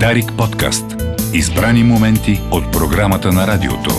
Дарик 0.00 0.32
подкаст. 0.38 0.84
Избрани 1.34 1.84
моменти 1.84 2.40
от 2.50 2.72
програмата 2.72 3.32
на 3.32 3.46
радиото. 3.46 3.90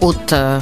От 0.00 0.32
а, 0.32 0.60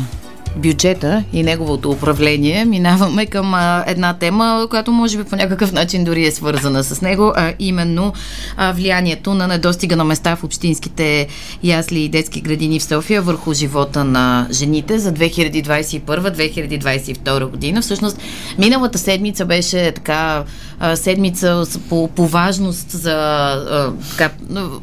бюджета 0.57 1.25
и 1.33 1.43
неговото 1.43 1.91
управление 1.91 2.65
минаваме 2.65 3.27
към 3.27 3.55
а, 3.55 3.85
една 3.87 4.15
тема, 4.15 4.67
която 4.71 4.93
може 4.93 5.19
би 5.19 5.25
по 5.25 5.37
някакъв 5.37 5.73
начин 5.73 6.05
дори 6.05 6.27
е 6.27 6.31
свързана 6.31 6.85
с 6.85 7.01
него, 7.01 7.33
а 7.37 7.53
именно 7.59 8.13
а, 8.57 8.73
влиянието 8.73 9.35
на 9.35 9.47
недостига 9.47 9.97
на 9.97 10.05
места 10.05 10.37
в 10.37 10.45
общинските 10.45 11.29
ясли 11.63 12.01
и 12.01 12.09
детски 12.09 12.41
градини 12.41 12.81
в 12.81 12.85
София 12.85 13.23
върху 13.23 13.55
живота 13.55 14.05
на 14.05 14.49
жените 14.51 14.99
за 14.99 15.13
2021-2022 15.13 17.47
година. 17.47 17.83
Всъщност, 17.83 18.19
миналата 18.59 18.99
седмица 18.99 19.45
беше 19.45 19.93
така 19.93 20.45
а, 20.81 20.97
седмица 20.97 21.65
по, 21.89 22.09
по 22.09 22.27
важност 22.27 22.91
за 22.91 23.13
а, 23.13 23.93
така, 24.11 24.35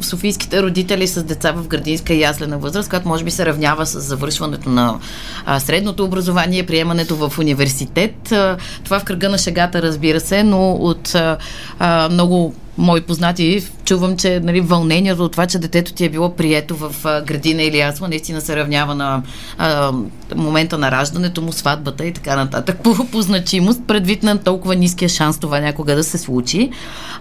софийските 0.01 0.63
родители 0.63 1.07
с 1.07 1.23
деца 1.23 1.51
в 1.51 1.67
градинска 1.67 2.13
и 2.13 2.21
яслена 2.21 2.57
възраст, 2.57 2.89
която 2.89 3.07
може 3.07 3.23
би 3.23 3.31
се 3.31 3.45
равнява 3.45 3.85
с 3.85 3.99
завършването 3.99 4.69
на 4.69 4.99
а, 5.45 5.59
средното 5.59 6.03
образование, 6.03 6.65
приемането 6.65 7.15
в 7.15 7.39
университет. 7.39 8.31
А, 8.31 8.57
това 8.83 8.99
в 8.99 9.03
кръга 9.03 9.29
на 9.29 9.37
шегата, 9.37 9.81
разбира 9.81 10.19
се, 10.19 10.43
но 10.43 10.71
от 10.71 11.15
а, 11.15 12.09
много 12.11 12.55
мои 12.77 13.01
познати 13.01 13.67
чувам, 13.85 14.17
че 14.17 14.39
нали, 14.39 14.61
вълнението 14.61 15.23
от 15.23 15.31
това, 15.31 15.47
че 15.47 15.59
детето 15.59 15.93
ти 15.93 16.05
е 16.05 16.09
било 16.09 16.35
прието 16.35 16.75
в 16.75 16.95
градина 17.25 17.63
или 17.63 17.77
ясла, 17.77 18.07
наистина 18.07 18.41
се 18.41 18.55
равнява 18.55 18.95
на 18.95 19.23
а, 19.57 19.91
момента 20.35 20.77
на 20.77 20.91
раждането 20.91 21.41
му, 21.41 21.51
сватбата 21.51 22.05
и 22.05 22.13
така 22.13 22.35
нататък. 22.35 22.79
По, 22.83 23.05
по 23.11 23.21
значимост, 23.21 23.81
предвид 23.87 24.23
на 24.23 24.37
толкова 24.37 24.75
ниския 24.75 25.09
шанс 25.09 25.39
това 25.39 25.59
някога 25.59 25.95
да 25.95 26.03
се 26.03 26.17
случи. 26.17 26.71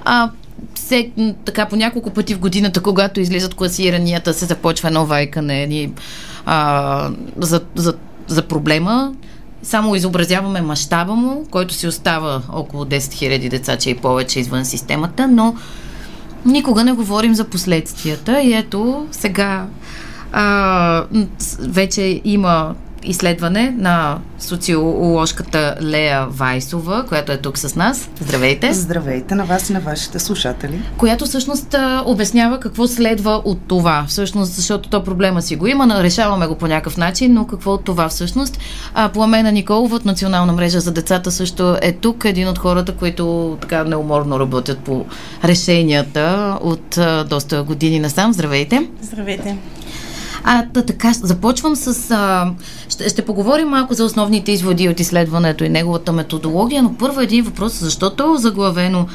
А, 0.05 0.31
все, 0.75 1.11
така 1.45 1.67
по 1.67 1.77
няколко 1.77 2.11
пъти 2.11 2.35
в 2.35 2.39
годината, 2.39 2.81
когато 2.81 3.21
излизат 3.21 3.55
класиранията, 3.55 4.35
се 4.35 4.45
започва 4.45 4.89
едно 4.89 5.07
вайкане 5.07 5.67
ни, 5.67 5.93
а, 6.47 7.11
за, 7.37 7.61
за, 7.75 7.95
за 8.27 8.43
проблема 8.43 9.15
само 9.65 9.95
изобразяваме 9.95 10.61
мащаба 10.61 11.15
му, 11.15 11.47
който 11.51 11.75
си 11.75 11.87
остава 11.87 12.43
около 12.53 12.85
10 12.85 12.99
000 12.99 13.49
деца, 13.49 13.77
че 13.77 13.91
и 13.91 13.97
повече 13.97 14.41
извън 14.41 14.65
системата, 14.65 15.29
но 15.29 15.55
никога 16.47 16.85
не 16.85 16.93
говорим 16.93 17.35
за 17.35 17.45
последствията. 17.45 18.41
И 18.41 18.53
ето, 18.53 19.07
сега 19.11 19.67
а, 20.33 21.05
вече 21.61 22.21
има 22.25 22.75
изследване 23.05 23.75
на 23.79 24.19
социоложката 24.39 25.77
Лея 25.83 26.27
Вайсова, 26.27 27.05
която 27.09 27.33
е 27.33 27.37
тук 27.37 27.59
с 27.59 27.77
нас. 27.77 28.09
Здравейте! 28.21 28.73
Здравейте 28.73 29.35
на 29.35 29.45
вас 29.45 29.71
и 29.71 29.73
на 29.73 29.81
вашите 29.81 30.19
слушатели. 30.19 30.83
Която 30.99 31.25
всъщност 31.25 31.75
обяснява 32.05 32.61
какво 32.61 32.87
следва 32.87 33.43
от 33.45 33.59
това. 33.69 34.05
Всъщност, 34.09 34.53
защото 34.53 34.89
то 34.89 35.05
проблема 35.05 35.43
си 35.43 35.57
го 35.57 35.67
има, 35.67 36.03
решаваме 36.03 36.47
го 36.47 36.55
по 36.55 36.67
някакъв 36.67 36.97
начин, 36.97 37.35
но 37.35 37.47
какво 37.47 37.73
от 37.73 37.85
това 37.85 38.09
всъщност? 38.09 38.59
А, 38.95 39.09
Пламена 39.09 39.53
Николова 39.53 39.97
от 39.97 40.05
Национална 40.05 40.53
мрежа 40.53 40.81
за 40.81 40.93
децата 40.93 41.33
също 41.33 41.77
е 41.83 41.93
тук, 41.93 42.25
един 42.25 42.49
от 42.49 42.59
хората, 42.59 42.93
които 42.93 43.57
така 43.61 43.85
неуморно 43.85 44.41
работят 44.41 44.79
по 44.79 45.05
решенията 45.45 46.59
от 46.61 46.99
а, 46.99 47.25
доста 47.25 47.63
години 47.63 48.01
насам. 48.01 48.33
Здравейте! 48.33 48.89
Здравейте! 49.03 49.57
А, 50.47 50.65
да, 50.65 50.85
така, 50.85 51.13
започвам 51.13 51.77
с... 51.77 52.11
А, 52.11 52.53
ще, 52.89 53.09
ще 53.09 53.25
поговорим 53.25 53.69
малко 53.69 53.95
за 53.95 54.05
основните 54.05 54.53
изводи 54.53 54.89
от 54.89 55.01
изследването 55.01 55.65
и 55.65 55.69
неговата 55.69 56.13
методология, 56.13 56.83
но 56.83 56.95
първо 56.95 57.21
един 57.21 57.45
въпрос, 57.45 57.81
защо 57.81 58.07
е 58.07 58.39
заглавено 58.39 59.07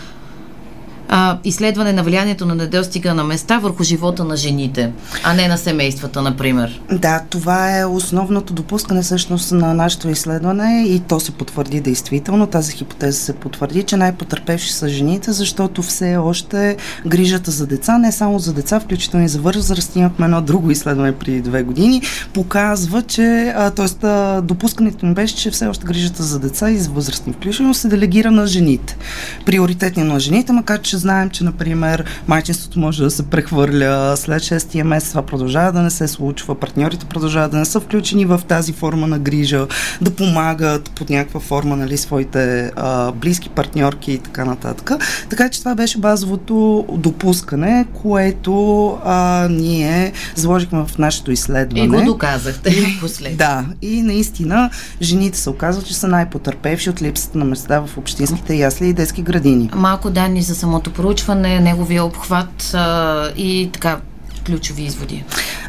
а, 1.10 1.38
изследване 1.44 1.94
на 1.94 2.04
влиянието 2.04 2.46
на 2.46 2.56
недостига 2.56 3.14
на 3.14 3.24
места 3.24 3.60
върху 3.60 3.84
живота 3.84 4.24
на 4.24 4.38
жените, 4.38 4.92
а 5.24 5.34
не 5.34 5.48
на 5.48 5.58
семействата, 5.58 6.22
например. 6.22 6.82
Да, 6.92 7.24
това 7.30 7.80
е 7.80 7.86
основното 7.86 8.54
допускане 8.54 9.02
всъщност 9.02 9.52
на 9.52 9.74
нашето 9.74 10.10
изследване 10.10 10.86
и 10.88 11.00
то 11.00 11.20
се 11.20 11.32
потвърди 11.32 11.82
действително. 11.82 12.48
Тази 12.48 12.72
хипотеза 12.74 13.20
се 13.20 13.34
потвърди, 13.34 13.84
че 13.84 13.98
най-потърпевши 13.98 14.74
са 14.74 14.90
жените, 14.90 15.32
защото 15.32 15.82
все 15.82 16.18
още 16.18 16.78
грижата 17.08 17.52
за 17.52 17.68
деца, 17.68 17.98
не 17.98 18.12
само 18.12 18.40
за 18.40 18.54
деца, 18.54 18.80
включително 18.80 19.26
и 19.26 19.30
за 19.30 19.40
възраст, 19.40 19.96
имахме 19.96 20.26
едно 20.26 20.42
друго 20.42 20.72
изследване 20.72 21.12
преди 21.12 21.42
две 21.42 21.64
години, 21.64 22.02
показва, 22.34 23.02
че, 23.02 23.54
т.е. 23.76 24.08
допускането 24.42 25.06
ми 25.06 25.14
беше, 25.14 25.36
че 25.36 25.52
все 25.52 25.68
още 25.68 25.86
грижата 25.86 26.24
за 26.24 26.40
деца 26.40 26.72
и 26.72 26.78
за 26.78 26.90
възрастни 26.90 27.34
включително 27.34 27.74
се 27.74 27.88
делегира 27.88 28.32
на 28.32 28.48
жените. 28.48 28.98
Приоритетни 29.46 30.04
на 30.04 30.20
жените, 30.20 30.52
макар 30.52 30.82
че 30.82 30.99
знаем, 31.00 31.30
че, 31.30 31.44
например, 31.44 32.06
майчинството 32.28 32.80
може 32.80 33.04
да 33.04 33.12
се 33.12 33.24
прехвърля 33.24 34.18
след 34.18 34.42
6 34.42 34.84
месец, 34.84 35.10
това 35.10 35.22
продължава 35.22 35.72
да 35.72 35.82
не 35.82 35.90
се 35.90 36.08
случва, 36.08 36.56
партньорите 36.56 37.06
продължават 37.06 37.52
да 37.52 37.58
не 37.58 37.66
са 37.66 37.80
включени 37.80 38.26
в 38.26 38.42
тази 38.48 38.74
форма 38.74 39.08
на 39.08 39.20
грижа, 39.20 39.68
да 40.02 40.12
помагат 40.12 40.90
под 40.90 41.10
някаква 41.10 41.40
форма, 41.40 41.76
нали, 41.76 41.98
своите 41.98 42.72
а, 42.76 43.12
близки 43.12 43.50
партньорки 43.50 44.12
и 44.12 44.18
така 44.18 44.46
нататък. 44.46 44.92
Така 45.30 45.50
че 45.50 45.60
това 45.60 45.76
беше 45.76 45.98
базовото 45.98 46.86
допускане, 46.92 47.86
което 48.02 48.88
а, 49.06 49.48
ние 49.52 50.14
заложихме 50.36 50.86
в 50.86 50.98
нашето 50.98 51.32
изследване. 51.32 51.86
И 51.86 51.88
го 51.88 52.02
доказахте 52.02 52.98
последно. 53.02 53.38
Да, 53.38 53.66
и 53.82 54.02
наистина 54.02 54.70
жените 55.02 55.38
се 55.38 55.50
оказват, 55.50 55.88
че 55.88 55.94
са 55.94 56.08
най-потърпевши 56.08 56.90
от 56.90 57.02
липсата 57.02 57.38
на 57.38 57.46
места 57.46 57.80
в 57.80 57.98
общинските 57.98 58.56
ясли 58.56 58.88
и 58.88 58.94
детски 58.94 59.22
градини. 59.22 59.70
Малко 59.76 60.10
данни 60.10 60.42
за 60.42 60.56
самото 60.56 60.89
неговото 60.90 61.02
проучване, 61.02 61.60
неговия 61.60 62.04
обхват 62.04 62.74
а, 62.74 63.30
и 63.38 63.70
така 63.74 64.00
ключови 64.46 64.84
изводи? 64.84 65.24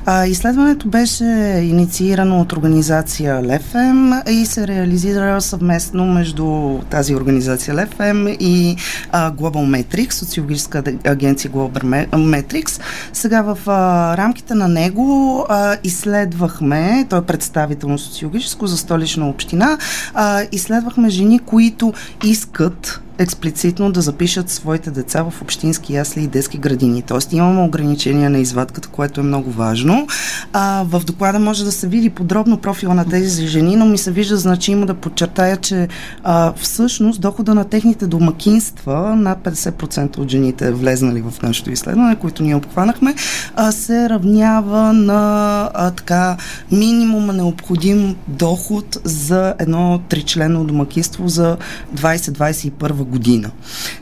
А, 0.06 0.26
изследването 0.26 0.88
беше 0.88 1.25
инициирано 1.62 2.41
от 2.41 2.53
организация 2.53 3.42
ЛЕФЕМ 3.42 4.12
и 4.30 4.47
се 4.47 4.66
реализира 4.66 5.41
съвместно 5.41 6.06
между 6.06 6.78
тази 6.91 7.14
организация 7.14 7.75
ЛЕФЕМ 7.75 8.28
и 8.28 8.76
а, 9.12 9.32
Global 9.32 9.84
Metrics, 9.84 10.12
социологическа 10.12 10.82
агенция 11.04 11.50
Global 11.50 12.09
Metrics. 12.10 12.80
Сега 13.12 13.42
в 13.42 13.59
а, 13.66 14.16
рамките 14.16 14.54
на 14.54 14.69
него 14.69 15.47
а, 15.48 15.76
изследвахме, 15.84 17.06
той 17.10 17.19
е 17.19 17.22
представително 17.22 17.98
социологическо 17.98 18.66
за 18.66 18.78
столична 18.78 19.28
община, 19.28 19.78
а, 20.14 20.42
изследвахме 20.53 21.10
жени, 21.10 21.38
които 21.38 21.92
искат 22.25 23.00
експлицитно 23.20 23.92
да 23.92 24.00
запишат 24.00 24.50
своите 24.50 24.91
деца 24.91 25.22
в 25.22 25.42
общински 25.42 25.94
ясли 25.94 26.22
и 26.22 26.26
детски 26.26 26.58
градини. 26.58 27.03
Тоест 27.03 27.32
имаме 27.32 27.62
ограничения 27.62 28.31
на 28.31 28.38
извадката, 28.38 28.88
което 28.88 29.20
е 29.20 29.25
много 29.25 29.50
важно. 29.50 30.06
А, 30.53 30.84
в 30.86 31.03
доклада 31.04 31.38
може 31.38 31.64
да 31.64 31.72
се 31.72 31.88
види 31.88 32.10
подробно 32.10 32.59
профила 32.59 32.94
на 32.94 33.09
тези 33.09 33.47
жени, 33.47 33.76
но 33.76 33.86
ми 33.86 33.98
се 33.98 34.10
вижда 34.10 34.36
значимо 34.36 34.86
да 34.86 34.94
подчертая, 34.94 35.56
че 35.56 35.88
а, 36.25 36.53
всъщност 36.56 37.20
дохода 37.20 37.54
на 37.54 37.64
техните 37.64 38.06
домакинства, 38.06 39.16
над 39.16 39.38
50% 39.38 40.19
от 40.19 40.30
жените 40.30 40.72
влезнали 40.72 41.20
в 41.20 41.42
нашето 41.42 41.70
изследване, 41.70 42.16
които 42.16 42.42
ние 42.42 42.54
обхванахме, 42.54 43.14
а, 43.56 43.72
се 43.72 44.09
равнява 44.09 44.92
на 44.92 45.70
а, 45.75 45.91
така 45.91 46.36
минимума 46.72 47.32
необходим 47.32 48.16
доход 48.28 48.98
за 49.04 49.54
едно 49.59 50.00
тричлено 50.09 50.64
домакинство 50.64 51.28
за 51.28 51.56
20-21 51.97 52.92
година. 52.92 53.09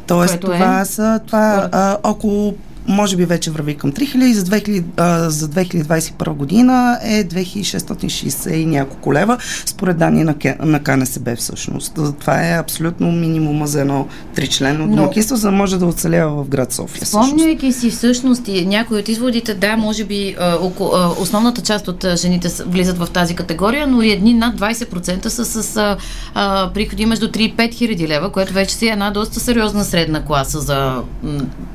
Тоест, 0.06 0.32
Което 0.32 0.46
това 0.46 0.80
е? 0.80 0.84
са 0.84 1.20
това, 1.26 1.68
а, 1.72 1.96
около 2.02 2.54
може 2.88 3.16
би 3.16 3.24
вече 3.24 3.50
върви 3.50 3.74
към 3.74 3.92
3000 3.92 4.32
за, 4.32 4.44
2000, 4.44 4.84
а, 4.96 5.30
за 5.30 5.48
2021 5.48 6.32
година 6.32 6.98
е 7.02 7.24
2660 7.24 8.54
и 8.54 8.66
няколко 8.66 9.12
лева, 9.14 9.38
според 9.66 9.98
данни 9.98 10.24
на, 10.24 10.34
на 10.60 10.82
КНСБ 10.82 11.36
всъщност. 11.36 11.98
Това 12.20 12.48
е 12.48 12.58
абсолютно 12.58 13.12
минимума 13.12 13.66
за 13.66 13.80
едно 13.80 14.06
тричленно 14.34 14.88
домакинство, 14.88 15.36
за 15.36 15.48
да 15.48 15.56
може 15.56 15.78
да 15.78 15.86
оцелява 15.86 16.44
в 16.44 16.48
град 16.48 16.72
София. 16.72 17.06
Спомняйки 17.06 17.72
си 17.72 17.90
всъщност 17.90 18.48
и 18.48 18.66
някои 18.66 18.98
от 18.98 19.08
изводите, 19.08 19.54
да, 19.54 19.76
може 19.76 20.04
би 20.04 20.36
а, 20.40 20.56
около, 20.60 20.90
а, 20.94 21.08
основната 21.20 21.60
част 21.62 21.88
от 21.88 22.04
жените 22.16 22.48
влизат 22.66 22.98
в 22.98 23.08
тази 23.12 23.34
категория, 23.34 23.86
но 23.86 24.02
и 24.02 24.10
едни 24.10 24.34
над 24.34 24.60
20% 24.60 25.28
са 25.28 25.44
с 25.44 25.76
а, 25.76 25.96
а, 26.34 26.70
приходи 26.74 27.06
между 27.06 27.28
3 27.28 27.38
и 27.38 27.56
5 27.56 27.74
хиляди 27.74 28.08
лева, 28.08 28.32
което 28.32 28.52
вече 28.52 28.74
си 28.74 28.86
е 28.88 28.90
една 28.90 29.10
доста 29.10 29.40
сериозна 29.40 29.84
средна 29.84 30.24
класа 30.24 30.60
за, 30.60 31.02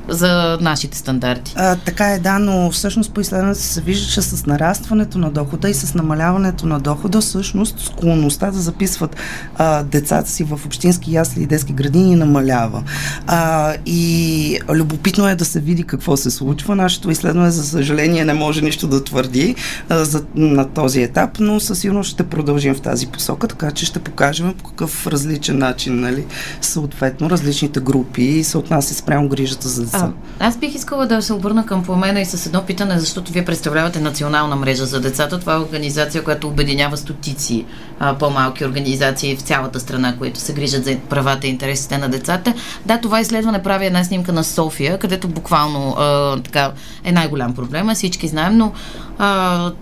за 0.08 0.58
нашите 0.60 0.98
стандарти. 1.04 1.52
А, 1.56 1.76
така 1.76 2.06
е, 2.12 2.18
да, 2.18 2.38
но 2.38 2.70
всъщност 2.70 3.12
по 3.12 3.20
изследването 3.20 3.60
се 3.60 3.80
вижда, 3.80 4.12
че 4.12 4.22
с 4.22 4.46
нарастването 4.46 5.18
на 5.18 5.30
дохода 5.30 5.70
и 5.70 5.74
с 5.74 5.94
намаляването 5.94 6.66
на 6.66 6.80
дохода, 6.80 7.20
всъщност 7.20 7.80
склонността 7.80 8.50
да 8.50 8.58
записват 8.58 9.16
а, 9.56 9.82
децата 9.82 10.30
си 10.30 10.44
в 10.44 10.60
общински 10.66 11.12
ясли 11.12 11.42
и 11.42 11.46
детски 11.46 11.72
градини 11.72 12.16
намалява. 12.16 12.82
А, 13.26 13.74
и 13.86 14.58
любопитно 14.70 15.28
е 15.28 15.34
да 15.34 15.44
се 15.44 15.60
види 15.60 15.84
какво 15.84 16.16
се 16.16 16.30
случва. 16.30 16.76
Нашето 16.76 17.10
изследване, 17.10 17.50
за 17.50 17.64
съжаление, 17.64 18.24
не 18.24 18.34
може 18.34 18.64
нищо 18.64 18.86
да 18.86 19.04
твърди 19.04 19.54
а, 19.88 20.04
за, 20.04 20.24
на 20.34 20.68
този 20.68 21.02
етап, 21.02 21.30
но 21.40 21.60
със 21.60 21.78
сигурност 21.78 22.10
ще 22.10 22.22
продължим 22.22 22.74
в 22.74 22.80
тази 22.80 23.06
посока, 23.06 23.48
така 23.48 23.70
че 23.70 23.86
ще 23.86 23.98
покажем 23.98 24.54
по 24.58 24.64
какъв 24.64 25.06
различен 25.06 25.58
начин, 25.58 26.00
нали, 26.00 26.24
съответно, 26.60 27.30
различните 27.30 27.80
групи 27.80 28.44
се 28.44 28.58
отнася 28.58 28.94
спрямо 28.94 29.28
грижата 29.28 29.68
за 29.68 29.84
деца. 29.84 30.12
А, 30.38 30.46
аз 30.46 30.56
бих 30.56 30.74
искала 30.74 30.93
да 30.96 31.22
се 31.22 31.32
обърна 31.32 31.66
към 31.66 31.84
помена 31.84 32.20
и 32.20 32.24
с 32.24 32.46
едно 32.46 32.62
питане, 32.62 32.98
защото 32.98 33.32
вие 33.32 33.44
представлявате 33.44 34.00
национална 34.00 34.56
мрежа 34.56 34.86
за 34.86 35.00
децата. 35.00 35.40
Това 35.40 35.54
е 35.54 35.58
организация, 35.58 36.24
която 36.24 36.48
обединява 36.48 36.96
стотици 36.96 37.64
а, 38.00 38.14
по-малки 38.14 38.64
организации 38.64 39.36
в 39.36 39.40
цялата 39.40 39.80
страна, 39.80 40.16
които 40.18 40.40
се 40.40 40.52
грижат 40.52 40.84
за 40.84 40.96
правата 41.08 41.46
и 41.46 41.50
интересите 41.50 41.98
на 41.98 42.08
децата. 42.08 42.54
Да, 42.86 43.00
това 43.00 43.20
изследване 43.20 43.62
прави 43.62 43.86
една 43.86 44.04
снимка 44.04 44.32
на 44.32 44.44
София, 44.44 44.98
където 44.98 45.28
буквално 45.28 45.96
а, 45.98 46.36
така 46.40 46.72
е 47.04 47.12
най-голям 47.12 47.54
проблем, 47.54 47.88
всички 47.94 48.28
знаем, 48.28 48.56
но 48.56 48.72
а, 49.18 49.72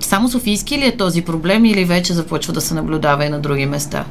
само 0.00 0.28
Софийски 0.28 0.78
ли 0.78 0.86
е 0.86 0.96
този 0.96 1.22
проблем 1.22 1.64
или 1.64 1.84
вече 1.84 2.12
започва 2.12 2.52
да 2.52 2.60
се 2.60 2.74
наблюдава 2.74 3.24
и 3.24 3.28
на 3.28 3.40
други 3.40 3.66
места? 3.66 4.04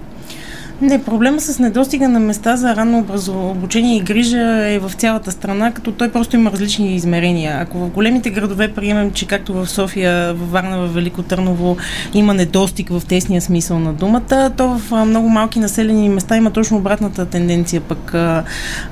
Не, 0.83 1.03
проблема 1.03 1.41
с 1.41 1.59
недостига 1.59 2.09
на 2.09 2.19
места 2.19 2.55
за 2.55 2.75
ранно 2.75 3.05
обучение 3.29 3.97
и 3.97 4.01
грижа 4.01 4.67
е 4.67 4.79
в 4.79 4.91
цялата 4.97 5.31
страна, 5.31 5.71
като 5.71 5.91
той 5.91 6.11
просто 6.11 6.35
има 6.35 6.51
различни 6.51 6.95
измерения. 6.95 7.57
Ако 7.61 7.77
в 7.77 7.89
големите 7.89 8.29
градове 8.29 8.67
приемем, 8.67 9.11
че 9.11 9.27
както 9.27 9.53
в 9.53 9.67
София, 9.67 10.33
в 10.33 10.51
Варна, 10.51 10.77
в 10.77 10.93
Велико 10.93 11.23
Търново 11.23 11.77
има 12.13 12.33
недостиг 12.33 12.89
в 12.89 13.01
тесния 13.07 13.41
смисъл 13.41 13.79
на 13.79 13.93
думата, 13.93 14.51
то 14.57 14.67
в 14.67 15.05
много 15.05 15.29
малки 15.29 15.59
населени 15.59 16.09
места 16.09 16.37
има 16.37 16.51
точно 16.51 16.77
обратната 16.77 17.25
тенденция. 17.25 17.81
Пък 17.81 18.13
а, 18.13 18.43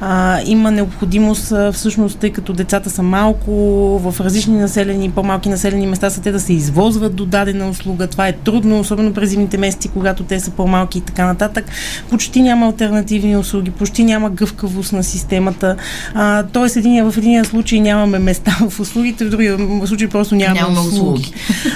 а, 0.01 0.39
има 0.45 0.71
необходимост, 0.71 1.53
всъщност, 1.73 2.19
тъй 2.19 2.29
като 2.29 2.53
децата 2.53 2.89
са 2.89 3.03
малко, 3.03 3.51
в 3.99 4.19
различни 4.19 4.57
населени, 4.57 5.11
по-малки 5.11 5.49
населени 5.49 5.87
места 5.87 6.09
са 6.09 6.21
те 6.21 6.31
да 6.31 6.39
се 6.39 6.53
извозват 6.53 7.15
до 7.15 7.25
дадена 7.25 7.69
услуга. 7.69 8.07
Това 8.07 8.27
е 8.27 8.33
трудно, 8.33 8.79
особено 8.79 9.13
през 9.13 9.29
зимните 9.29 9.57
месеци, 9.57 9.89
когато 9.89 10.23
те 10.23 10.39
са 10.39 10.51
по-малки 10.51 10.97
и 10.97 11.01
така 11.01 11.25
нататък 11.25 11.65
почти 12.09 12.41
няма 12.41 12.65
альтернативни 12.65 13.37
услуги, 13.37 13.71
почти 13.71 14.03
няма 14.03 14.29
гъвкавост 14.29 14.93
на 14.93 15.03
системата. 15.03 15.75
А, 16.13 16.43
тоест, 16.43 16.75
един, 16.75 17.11
в 17.11 17.17
един 17.17 17.45
случай 17.45 17.79
нямаме 17.79 18.19
места 18.19 18.57
в 18.69 18.79
услугите, 18.79 19.25
в 19.25 19.29
другия 19.29 19.57
случай 19.85 20.07
просто 20.07 20.35
нямаме, 20.35 20.59
нямаме 20.59 20.79
услуги. 20.79 21.33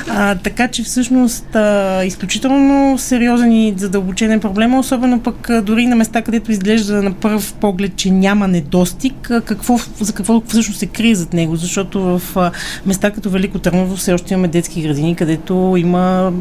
А, 0.10 0.36
така 0.36 0.68
че 0.68 0.84
всъщност 0.84 1.56
а, 1.56 2.04
изключително 2.06 2.98
сериозен 2.98 3.52
и 3.52 3.74
задълбочен 3.78 4.40
проблем, 4.40 4.75
особено 4.75 5.19
пък 5.19 5.50
а, 5.50 5.62
дори 5.62 5.86
на 5.86 5.96
места, 5.96 6.22
където 6.22 6.51
изглежда 6.51 7.04
на 7.04 7.13
първ 7.13 7.54
поглед, 7.60 7.96
че 7.96 8.12
няма 8.12 8.48
недостиг, 8.48 9.31
а, 9.31 9.42
какво, 9.42 9.80
за 10.00 10.13
какво 10.13 10.42
всъщност 10.48 10.80
се 10.80 10.86
крие 10.86 11.16
зад 11.16 11.34
него, 11.34 11.56
защото 11.56 12.01
в 12.01 12.22
а, 12.36 12.51
места 12.86 13.12
като 13.12 13.30
Велико 13.30 13.60
Търново 13.60 13.96
все 13.96 14.13
още 14.13 14.34
имаме 14.34 14.48
детски 14.48 14.81
градини, 14.81 15.16
където 15.16 15.75
има 15.78 16.34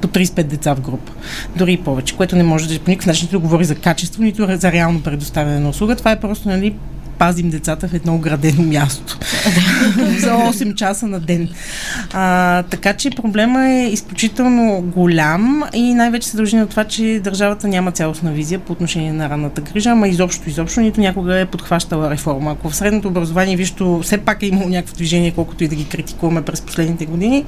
по 0.00 0.08
35 0.08 0.42
деца 0.42 0.74
в 0.74 0.80
група, 0.80 1.12
дори 1.56 1.76
повече, 1.76 2.16
което 2.16 2.36
не 2.36 2.42
може 2.42 2.68
да 2.68 2.74
никакъв 2.94 3.06
начин 3.06 3.28
да 3.32 3.38
говори 3.38 3.64
за 3.64 3.74
качество, 3.74 4.22
нито 4.22 4.46
за 4.48 4.72
реално 4.72 5.02
предоставяне 5.02 5.60
на 5.60 5.68
услуга. 5.68 5.96
Това 5.96 6.10
е 6.10 6.20
просто 6.20 6.48
нали, 6.48 6.74
пазим 7.18 7.50
децата 7.50 7.88
в 7.88 7.94
едно 7.94 8.14
оградено 8.14 8.62
място 8.62 9.18
за 10.18 10.30
8 10.30 10.74
часа 10.74 11.06
на 11.06 11.20
ден. 11.20 11.48
А, 12.12 12.62
така 12.62 12.92
че 12.92 13.10
проблема 13.10 13.68
е 13.68 13.88
изключително 13.92 14.82
голям 14.82 15.64
и 15.74 15.94
най-вече 15.94 16.28
се 16.28 16.36
дължи 16.36 16.56
на 16.56 16.66
това, 16.66 16.84
че 16.84 17.20
държавата 17.24 17.68
няма 17.68 17.92
цялостна 17.92 18.32
визия 18.32 18.58
по 18.58 18.72
отношение 18.72 19.12
на 19.12 19.30
ранната 19.30 19.60
грижа, 19.60 19.90
ама 19.90 20.08
изобщо, 20.08 20.50
изобщо 20.50 20.80
нито 20.80 21.00
някога 21.00 21.38
е 21.38 21.46
подхващала 21.46 22.10
реформа. 22.10 22.50
Ако 22.52 22.70
в 22.70 22.76
средното 22.76 23.08
образование, 23.08 23.56
вижто, 23.56 24.00
все 24.02 24.18
пак 24.18 24.42
е 24.42 24.46
имало 24.46 24.68
някакво 24.68 24.94
движение, 24.96 25.30
колкото 25.30 25.64
и 25.64 25.68
да 25.68 25.74
ги 25.74 25.88
критикуваме 25.88 26.42
през 26.42 26.60
последните 26.60 27.06
години, 27.06 27.44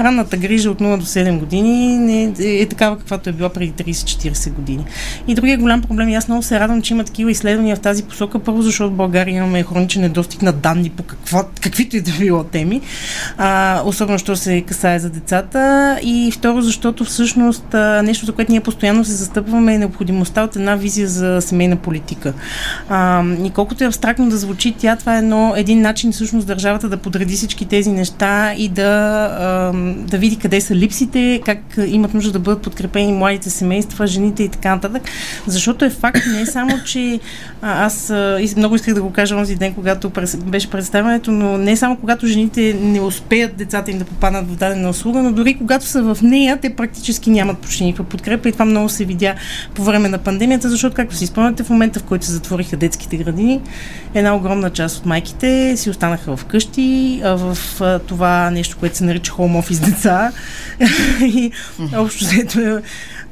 ранната 0.00 0.36
грижа 0.36 0.70
от 0.70 0.80
0 0.80 0.96
до 0.96 1.04
7 1.04 1.38
години 1.38 1.98
не 1.98 2.22
е, 2.22 2.62
е 2.62 2.66
такава, 2.66 2.98
каквато 2.98 3.30
е 3.30 3.32
била 3.32 3.48
преди 3.48 3.72
30-40 3.72 4.52
години. 4.52 4.84
И 5.26 5.34
другия 5.34 5.58
голям 5.58 5.82
проблем, 5.82 6.08
и 6.08 6.14
аз 6.14 6.28
много 6.28 6.42
се 6.42 6.60
радвам, 6.60 6.82
че 6.82 6.94
има 6.94 7.04
такива 7.04 7.30
изследвания 7.30 7.76
в 7.76 7.80
тази 7.80 8.02
посока, 8.02 8.38
първо 8.38 8.62
защото 8.62 8.90
България 9.10 9.36
имаме 9.36 9.62
хроничен 9.62 10.02
недостиг 10.02 10.42
на 10.42 10.52
данни 10.52 10.90
по 10.90 11.02
какво, 11.02 11.44
каквито 11.60 11.96
и 11.96 12.00
да 12.00 12.12
било 12.18 12.44
теми, 12.44 12.80
а, 13.38 13.82
особено 13.84 14.18
що 14.18 14.36
се 14.36 14.60
касае 14.62 14.98
за 14.98 15.10
децата. 15.10 15.98
И 16.02 16.32
второ, 16.34 16.62
защото 16.62 17.04
всъщност 17.04 17.74
а, 17.74 18.02
нещо, 18.02 18.26
за 18.26 18.32
което 18.32 18.52
ние 18.52 18.60
постоянно 18.60 19.04
се 19.04 19.12
застъпваме 19.12 19.74
е 19.74 19.78
необходимостта 19.78 20.42
от 20.42 20.56
една 20.56 20.76
визия 20.76 21.08
за 21.08 21.40
семейна 21.40 21.76
политика. 21.76 22.32
А, 22.88 23.24
и 23.44 23.50
колкото 23.50 23.84
е 23.84 23.86
абстрактно 23.86 24.28
да 24.28 24.36
звучи, 24.36 24.74
тя 24.78 24.96
това 24.96 25.14
е 25.14 25.18
едно, 25.18 25.54
един 25.56 25.80
начин 25.80 26.12
всъщност 26.12 26.46
държавата 26.46 26.88
да 26.88 26.96
подреди 26.96 27.34
всички 27.34 27.64
тези 27.64 27.90
неща 27.90 28.54
и 28.56 28.68
да, 28.68 28.82
а, 29.40 29.72
да 29.96 30.18
види 30.18 30.36
къде 30.36 30.60
са 30.60 30.74
липсите, 30.74 31.40
как 31.44 31.58
имат 31.86 32.14
нужда 32.14 32.32
да 32.32 32.38
бъдат 32.38 32.62
подкрепени 32.62 33.12
младите 33.12 33.50
семейства, 33.50 34.06
жените 34.06 34.42
и 34.42 34.48
така 34.48 34.74
нататък. 34.74 35.02
Защото 35.46 35.84
е 35.84 35.90
факт 35.90 36.22
не 36.32 36.46
само, 36.46 36.78
че 36.84 37.20
аз 37.62 38.10
а, 38.10 38.38
много 38.56 38.74
исках 38.74 38.94
да 38.94 38.99
го 39.00 39.12
кажа 39.12 39.36
онзи 39.36 39.56
ден, 39.56 39.74
когато 39.74 40.12
беше 40.36 40.70
представянето, 40.70 41.32
но 41.32 41.58
не 41.58 41.76
само 41.76 41.96
когато 41.96 42.26
жените 42.26 42.76
не 42.80 43.00
успеят 43.00 43.56
децата 43.56 43.90
им 43.90 43.98
да 43.98 44.04
попаднат 44.04 44.50
в 44.50 44.56
дадена 44.56 44.90
услуга, 44.90 45.22
но 45.22 45.32
дори 45.32 45.54
когато 45.54 45.84
са 45.84 46.02
в 46.02 46.18
нея, 46.22 46.58
те 46.62 46.74
практически 46.74 47.30
нямат 47.30 47.58
почти 47.58 47.84
никаква 47.84 48.04
подкрепа 48.04 48.48
и 48.48 48.52
това 48.52 48.64
много 48.64 48.88
се 48.88 49.04
видя 49.04 49.34
по 49.74 49.84
време 49.84 50.08
на 50.08 50.18
пандемията, 50.18 50.70
защото, 50.70 50.96
както 50.96 51.14
си 51.16 51.26
спомняте, 51.26 51.62
в 51.62 51.70
момента, 51.70 52.00
в 52.00 52.04
който 52.04 52.26
се 52.26 52.32
затвориха 52.32 52.76
детските 52.76 53.16
градини, 53.16 53.60
една 54.14 54.36
огромна 54.36 54.70
част 54.70 54.98
от 54.98 55.06
майките 55.06 55.76
си 55.76 55.90
останаха 55.90 56.36
в 56.36 56.44
къщи, 56.44 57.20
в 57.24 57.58
това 58.06 58.50
нещо, 58.50 58.76
което 58.80 58.96
се 58.96 59.04
нарича 59.04 59.32
home 59.32 59.62
office 59.62 59.84
деца. 59.84 60.32
и 61.22 61.52
общо 61.96 62.24
взето 62.24 62.80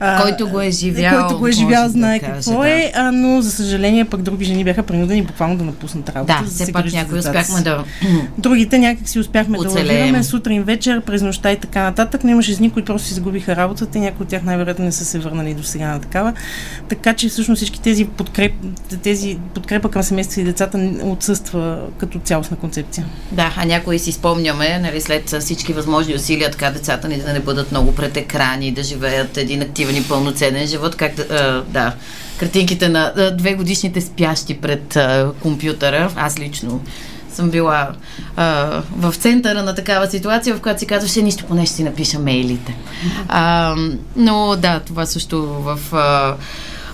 а, 0.00 0.22
който 0.22 0.48
го 0.48 0.60
е 0.60 0.70
живял. 0.70 1.20
Който 1.20 1.38
го 1.38 1.48
е 1.48 1.52
живял, 1.52 1.88
знае 1.88 2.18
да 2.18 2.26
какво 2.26 2.60
каже, 2.60 2.74
е, 2.74 2.92
а, 2.94 3.12
но 3.12 3.42
за 3.42 3.50
съжаление 3.50 4.04
пък 4.04 4.22
други 4.22 4.44
жени 4.44 4.64
бяха 4.64 4.82
принудени 4.82 5.22
буквално 5.22 5.56
да 5.56 5.64
напуснат 5.64 6.08
работа. 6.08 6.40
Да, 6.42 6.50
все 6.50 6.72
пак 6.72 6.92
някои 6.92 7.18
успяхме 7.18 7.60
да. 7.60 7.84
Другите 8.38 8.78
някак 8.78 9.08
си 9.08 9.18
успяхме 9.18 9.58
Оцелеем. 9.58 9.86
да 9.86 9.92
лавираме 9.92 10.24
сутрин, 10.24 10.62
вечер, 10.62 11.00
през 11.00 11.22
нощта 11.22 11.52
и 11.52 11.56
така 11.56 11.82
нататък, 11.82 12.24
но 12.24 12.30
имаше 12.30 12.52
жени, 12.52 12.70
които 12.70 12.86
просто 12.86 13.08
си 13.08 13.14
загубиха 13.14 13.56
работата 13.56 13.98
и 13.98 14.00
някои 14.00 14.24
от 14.24 14.28
тях 14.28 14.42
най-вероятно 14.42 14.84
не 14.84 14.92
са 14.92 15.04
се 15.04 15.18
върнали 15.18 15.54
до 15.54 15.62
сега 15.62 15.88
на 15.88 16.00
такава. 16.00 16.32
Така 16.88 17.14
че 17.14 17.28
всъщност 17.28 17.58
всички 17.58 17.80
тези, 17.80 18.04
подкреп, 18.04 18.52
тези 19.02 19.38
подкрепа 19.54 19.90
към 19.90 20.02
семейства 20.02 20.40
и 20.40 20.44
децата 20.44 20.90
отсъства 21.02 21.78
като 21.98 22.18
цялостна 22.18 22.56
концепция. 22.56 23.06
Да, 23.32 23.54
а 23.56 23.64
някои 23.64 23.98
си 23.98 24.12
спомняме, 24.12 24.78
нали, 24.78 25.00
след 25.00 25.34
всички 25.40 25.72
възможни 25.72 26.14
усилия, 26.14 26.50
така 26.50 26.70
децата 26.70 27.08
ни 27.08 27.18
да 27.18 27.32
не 27.32 27.40
бъдат 27.40 27.70
много 27.70 27.94
пред 27.94 28.16
екрани, 28.16 28.72
да 28.72 28.82
живеят 28.82 29.36
един 29.36 29.62
активен 29.62 29.87
активен 29.88 30.02
и 30.02 30.08
пълноценен 30.08 30.66
живот, 30.66 30.96
как 30.96 31.14
да, 31.14 31.64
да 31.68 31.92
картинките 32.38 32.88
на 32.88 33.12
а, 33.16 33.30
две 33.30 33.54
годишните 33.54 34.00
спящи 34.00 34.54
пред 34.54 34.96
а, 34.96 35.32
компютъра. 35.42 36.10
Аз 36.16 36.38
лично 36.38 36.80
съм 37.32 37.50
била 37.50 37.90
а, 38.36 38.82
в 38.96 39.14
центъра 39.14 39.62
на 39.62 39.74
такава 39.74 40.10
ситуация, 40.10 40.56
в 40.56 40.60
която 40.60 40.80
си 40.80 40.86
казваше, 40.86 41.22
нищо 41.22 41.44
поне 41.44 41.66
ще 41.66 41.74
си 41.74 41.84
напиша 41.84 42.18
мейлите. 42.18 42.76
А, 43.28 43.74
но 44.16 44.56
да, 44.56 44.80
това 44.80 45.06
също 45.06 45.42
в... 45.46 45.78
А, 45.92 46.36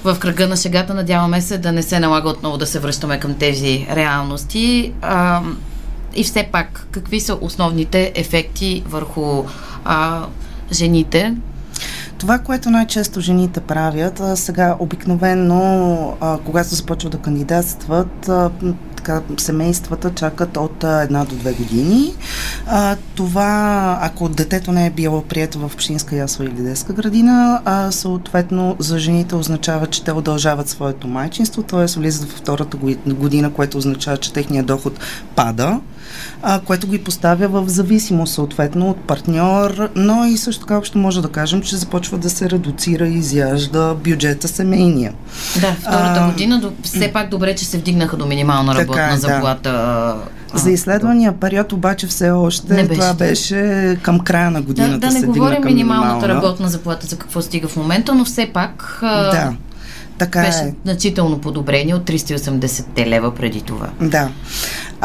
в 0.04 0.18
кръга 0.18 0.46
на 0.46 0.56
шегата 0.56 0.94
надяваме 0.94 1.40
се 1.40 1.58
да 1.58 1.72
не 1.72 1.82
се 1.82 2.00
налага 2.00 2.28
отново 2.28 2.56
да 2.58 2.66
се 2.66 2.78
връщаме 2.78 3.20
към 3.20 3.34
тези 3.34 3.86
реалности. 3.90 4.92
А, 5.02 5.42
и 6.14 6.24
все 6.24 6.48
пак, 6.52 6.86
какви 6.90 7.20
са 7.20 7.38
основните 7.40 8.12
ефекти 8.14 8.82
върху 8.86 9.44
а, 9.84 10.26
жените 10.72 11.34
това, 12.24 12.38
което 12.38 12.70
най-често 12.70 13.20
жените 13.20 13.60
правят, 13.60 14.20
а 14.20 14.36
сега 14.36 14.76
обикновено, 14.78 16.16
а, 16.20 16.38
когато 16.44 16.74
започват 16.74 17.12
да 17.12 17.18
кандидатстват, 17.18 18.28
а, 18.28 18.50
така, 18.96 19.22
семействата 19.38 20.14
чакат 20.14 20.56
от 20.56 20.84
една 20.84 21.24
до 21.24 21.34
две 21.34 21.52
години. 21.52 22.14
А, 22.66 22.96
това, 23.14 23.98
ако 24.02 24.28
детето 24.28 24.72
не 24.72 24.86
е 24.86 24.90
било 24.90 25.22
прието 25.22 25.58
в 25.58 25.64
общинска 25.64 26.16
ясла 26.16 26.44
или 26.44 26.62
детска 26.62 26.92
градина, 26.92 27.60
а, 27.64 27.90
съответно 27.92 28.76
за 28.78 28.98
жените 28.98 29.34
означава, 29.34 29.86
че 29.86 30.04
те 30.04 30.12
удължават 30.12 30.68
своето 30.68 31.08
майчинство, 31.08 31.62
т.е. 31.62 32.00
влизат 32.00 32.30
в 32.30 32.36
втората 32.36 32.76
година, 33.06 33.52
което 33.52 33.78
означава, 33.78 34.16
че 34.16 34.32
техният 34.32 34.66
доход 34.66 35.00
пада 35.36 35.80
а, 36.42 36.60
което 36.60 36.86
ги 36.86 36.98
поставя 36.98 37.48
в 37.48 37.68
зависимост 37.68 38.34
съответно 38.34 38.90
от 38.90 39.00
партньор, 39.00 39.88
но 39.96 40.24
и 40.24 40.36
също 40.36 40.60
така 40.60 40.78
общо 40.78 40.98
може 40.98 41.22
да 41.22 41.28
кажем, 41.28 41.62
че 41.62 41.76
започва 41.76 42.18
да 42.18 42.30
се 42.30 42.50
редуцира 42.50 43.08
и 43.08 43.14
изяжда 43.14 43.94
бюджета 43.94 44.48
семейния. 44.48 45.12
Да, 45.60 45.72
втората 45.72 46.20
а, 46.20 46.30
година, 46.30 46.60
до, 46.60 46.72
все 46.82 47.12
пак 47.12 47.28
добре, 47.28 47.54
че 47.54 47.64
се 47.64 47.78
вдигнаха 47.78 48.16
до 48.16 48.26
минимална 48.26 48.74
работна 48.74 49.02
работна 49.02 49.14
е, 49.14 49.18
заплата. 49.18 49.72
Да. 49.72 50.58
За 50.58 50.70
изследвания 50.70 51.32
период 51.32 51.72
обаче 51.72 52.06
все 52.06 52.30
още 52.30 52.74
не 52.74 52.84
беше. 52.84 53.00
това 53.00 53.14
беше 53.14 53.98
към 54.02 54.20
края 54.20 54.50
на 54.50 54.62
годината. 54.62 54.98
Да, 54.98 55.06
да 55.08 55.12
не 55.12 55.26
говорим 55.26 55.64
минималната 55.64 56.28
работна 56.28 56.68
заплата 56.68 57.06
за 57.06 57.18
какво 57.18 57.42
стига 57.42 57.68
в 57.68 57.76
момента, 57.76 58.14
но 58.14 58.24
все 58.24 58.50
пак 58.52 58.98
да. 59.02 59.52
Така 60.18 60.40
беше 60.40 60.58
е. 60.58 60.74
значително 60.84 61.38
подобрение 61.38 61.94
от 61.94 62.02
380 62.02 63.06
лева 63.06 63.34
преди 63.34 63.60
това. 63.60 63.88
Да. 64.00 64.28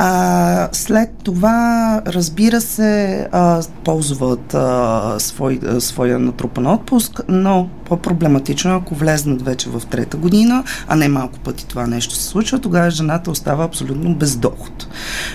А, 0.02 0.70
след 0.72 1.10
това, 1.24 2.02
разбира 2.08 2.62
се, 2.62 3.28
а, 3.32 3.62
ползват 3.84 4.54
а, 4.54 5.16
свой, 5.20 5.60
а, 5.68 5.82
своя 5.82 6.20
натрупан 6.20 6.68
отпуск, 6.68 7.22
но 7.28 7.70
по-проблематично, 7.90 8.76
ако 8.76 8.96
влезнат 8.96 9.42
вече 9.42 9.70
в 9.70 9.82
трета 9.90 10.18
година, 10.18 10.64
а 10.88 10.96
не 10.96 11.08
малко 11.08 11.40
пъти 11.40 11.68
това 11.68 11.88
нещо 11.88 12.16
се 12.16 12.24
случва, 12.24 12.60
тогава 12.60 12.90
жената 12.90 13.32
остава 13.32 13.64
абсолютно 13.64 14.16
без 14.16 14.36
доход. 14.36 14.88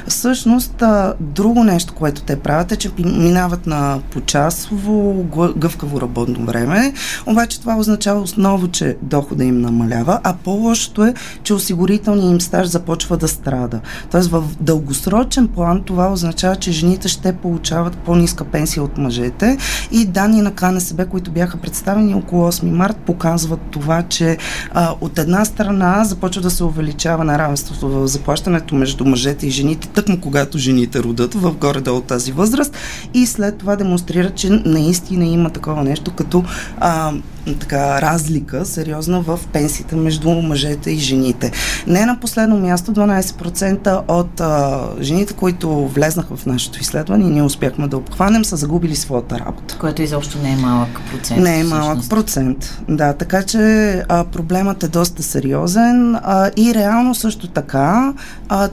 Всъщност, 0.09 0.83
друго 1.21 1.65
нещо, 1.65 1.95
което 1.95 2.23
те 2.23 2.39
правят 2.39 2.73
е, 2.73 2.77
че 2.77 2.91
минават 2.99 3.67
на 3.67 3.99
почасово 4.11 5.27
гъвкаво 5.57 6.01
работно 6.01 6.47
време, 6.47 6.93
обаче 7.27 7.61
това 7.61 7.77
означава 7.77 8.21
основно, 8.21 8.69
че 8.69 8.97
дохода 9.03 9.45
им 9.45 9.61
намалява, 9.61 10.21
а 10.23 10.35
по-лошото 10.45 11.05
е, 11.05 11.15
че 11.43 11.55
осигурителният 11.55 12.33
им 12.33 12.41
стаж 12.41 12.67
започва 12.67 13.17
да 13.17 13.29
страда. 13.29 13.81
Тоест 14.11 14.31
в 14.31 14.45
дългосрочен 14.61 15.49
план 15.49 15.83
това 15.83 16.13
означава, 16.13 16.57
че 16.57 16.73
жените 16.73 17.09
ще 17.09 17.33
получават 17.33 17.97
по-ниска 17.97 18.45
пенсия 18.45 18.83
от 18.83 18.99
мъжете 18.99 19.59
и 19.91 20.05
данни 20.07 20.43
на 20.43 20.55
КНСБ, 20.55 21.07
които 21.07 21.31
бяха 21.31 21.57
представени 21.57 22.15
около 22.15 22.44
8 22.53 22.71
март, 22.71 22.97
показват 22.97 23.61
това, 23.71 24.03
че 24.03 24.37
а, 24.73 24.95
от 25.01 25.19
една 25.19 25.45
страна 25.45 26.05
започва 26.05 26.43
да 26.43 26.51
се 26.51 26.65
увеличава 26.65 27.25
неравенството 27.25 27.89
в 27.89 28.09
заплащането 28.09 28.75
между 28.75 29.05
мъжете 29.05 29.47
и 29.47 29.51
жените, 29.51 29.89
тъкмо 29.89 30.21
когато 30.21 30.59
жените 30.59 31.03
родат 31.03 31.35
в 31.35 31.53
горе-долу 31.53 32.01
тази 32.01 32.33
възраст 32.33 32.77
и 33.15 33.27
след 33.27 33.59
това 33.59 33.77
демонстрират, 33.77 34.35
че 34.35 34.51
наистина 34.51 35.27
има 35.27 35.51
такова 35.51 35.85
нещо 35.85 36.11
като 36.11 36.45
а, 36.79 37.13
така 37.61 38.03
разлика 38.03 38.65
сериозна 38.65 39.21
в 39.21 39.41
пенсията 39.53 39.97
между 39.97 40.31
мъжете 40.31 40.91
и 40.91 40.99
жените. 40.99 41.53
Не 41.87 42.07
на 42.07 42.21
последно 42.21 42.57
място, 42.57 42.93
12% 42.93 44.03
от 44.09 44.41
а, 44.41 44.81
жените, 45.01 45.33
които 45.33 45.89
влезнаха 45.89 46.37
в 46.37 46.47
нашето 46.47 46.81
изследване 46.81 47.25
и 47.25 47.31
ние 47.31 47.43
успяхме 47.43 47.89
да 47.89 47.97
обхванем, 47.97 48.45
са 48.45 48.57
загубили 48.57 48.97
своята 48.97 49.39
работа. 49.39 49.77
Което 49.81 50.03
изобщо 50.03 50.39
не 50.43 50.53
е 50.53 50.57
малък 50.57 51.01
процент. 51.13 51.41
Не 51.41 51.61
е 51.61 51.65
малък 51.65 51.85
всъщност. 51.85 52.11
процент, 52.11 52.34
да. 52.88 53.12
Така 53.12 53.43
че 53.43 53.59
а, 54.09 54.25
проблемът 54.25 54.83
е 54.83 54.88
доста 54.88 55.23
сериозен 55.23 56.14
а, 56.14 56.50
и 56.57 56.75
реално 56.75 57.14
също 57.14 57.49
така 57.49 58.14
а, 58.49 58.69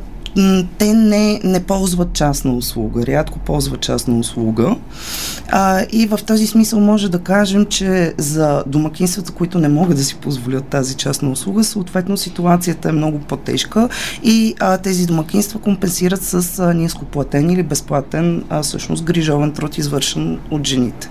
те 0.77 0.93
не, 0.93 1.41
не 1.43 1.63
ползват 1.63 2.13
частна 2.13 2.53
услуга, 2.53 3.05
рядко 3.05 3.39
ползват 3.39 3.81
частна 3.81 4.19
услуга. 4.19 4.75
А, 5.51 5.85
и 5.91 6.05
в 6.05 6.19
този 6.27 6.47
смисъл 6.47 6.79
може 6.79 7.09
да 7.09 7.19
кажем, 7.19 7.65
че 7.65 8.13
за 8.17 8.63
домакинствата, 8.67 9.31
които 9.31 9.59
не 9.59 9.69
могат 9.69 9.97
да 9.97 10.03
си 10.03 10.15
позволят 10.15 10.65
тази 10.65 10.95
частна 10.95 11.31
услуга, 11.31 11.63
съответно 11.63 12.17
ситуацията 12.17 12.89
е 12.89 12.91
много 12.91 13.19
по-тежка 13.19 13.89
и 14.23 14.55
а, 14.59 14.77
тези 14.77 15.05
домакинства 15.05 15.59
компенсират 15.59 16.23
с 16.23 16.59
а, 16.59 16.73
нископлатен 16.73 17.49
или 17.49 17.63
безплатен, 17.63 18.43
а, 18.49 18.61
всъщност 18.61 19.03
грижовен 19.03 19.51
труд, 19.51 19.77
извършен 19.77 20.39
от 20.51 20.67
жените. 20.67 21.09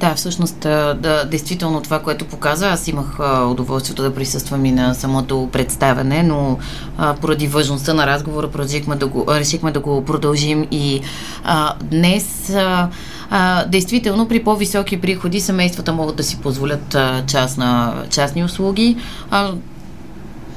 Да, 0.00 0.14
всъщност, 0.14 0.60
да, 0.60 1.24
действително 1.30 1.80
това, 1.80 1.98
което 1.98 2.24
показа, 2.24 2.68
аз 2.68 2.88
имах 2.88 3.18
удоволствието 3.50 4.02
да 4.02 4.14
присъствам 4.14 4.64
и 4.64 4.72
на 4.72 4.94
самото 4.94 5.48
представяне, 5.52 6.22
но 6.22 6.58
а, 6.98 7.14
поради 7.14 7.46
важността 7.46 7.94
на 7.94 8.06
разговора 8.06 8.48
решихме 8.58 8.96
да 8.96 9.06
го, 9.06 9.26
решихме 9.28 9.70
да 9.70 9.80
го 9.80 10.04
продължим 10.04 10.66
и 10.70 11.00
а, 11.44 11.74
днес 11.82 12.50
а, 12.50 12.88
а, 13.30 13.64
действително 13.64 14.28
при 14.28 14.44
по-високи 14.44 15.00
приходи 15.00 15.40
семействата 15.40 15.92
могат 15.92 16.16
да 16.16 16.22
си 16.22 16.36
позволят 16.36 16.94
а, 16.94 17.24
частна, 17.26 17.94
частни 18.10 18.44
услуги, 18.44 18.96
а, 19.30 19.50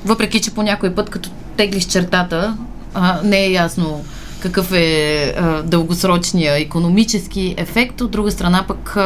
въпреки 0.05 0.41
че 0.41 0.51
по 0.51 0.63
някой 0.63 0.95
път, 0.95 1.09
като 1.09 1.29
теглиш 1.57 1.85
чертата, 1.85 2.57
а, 2.93 3.19
не 3.23 3.45
е 3.45 3.51
ясно 3.51 4.03
какъв 4.43 4.71
е 4.71 5.23
а, 5.37 5.63
дългосрочния 5.63 6.59
економически 6.59 7.55
ефект. 7.57 8.01
От 8.01 8.11
друга 8.11 8.31
страна 8.31 8.65
пък 8.67 8.97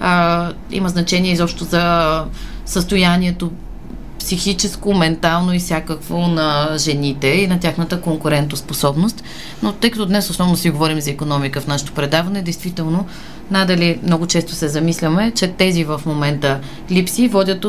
а, 0.00 0.52
има 0.70 0.88
значение 0.88 1.32
изобщо 1.32 1.64
за 1.64 2.24
състоянието 2.66 3.50
психическо, 4.18 4.94
ментално 4.94 5.54
и 5.54 5.58
всякакво 5.58 6.18
на 6.18 6.68
жените 6.78 7.26
и 7.26 7.46
на 7.46 7.60
тяхната 7.60 8.00
конкурентоспособност. 8.00 9.24
Но 9.62 9.72
тъй 9.72 9.90
като 9.90 10.06
днес 10.06 10.30
основно 10.30 10.56
си 10.56 10.70
говорим 10.70 11.00
за 11.00 11.10
економика 11.10 11.60
в 11.60 11.66
нашето 11.66 11.92
предаване, 11.92 12.42
действително 12.42 13.06
надали 13.50 13.98
много 14.02 14.26
често 14.26 14.52
се 14.52 14.68
замисляме, 14.68 15.32
че 15.34 15.48
тези 15.48 15.84
в 15.84 16.02
момента 16.06 16.60
липси 16.90 17.28
водят 17.28 17.66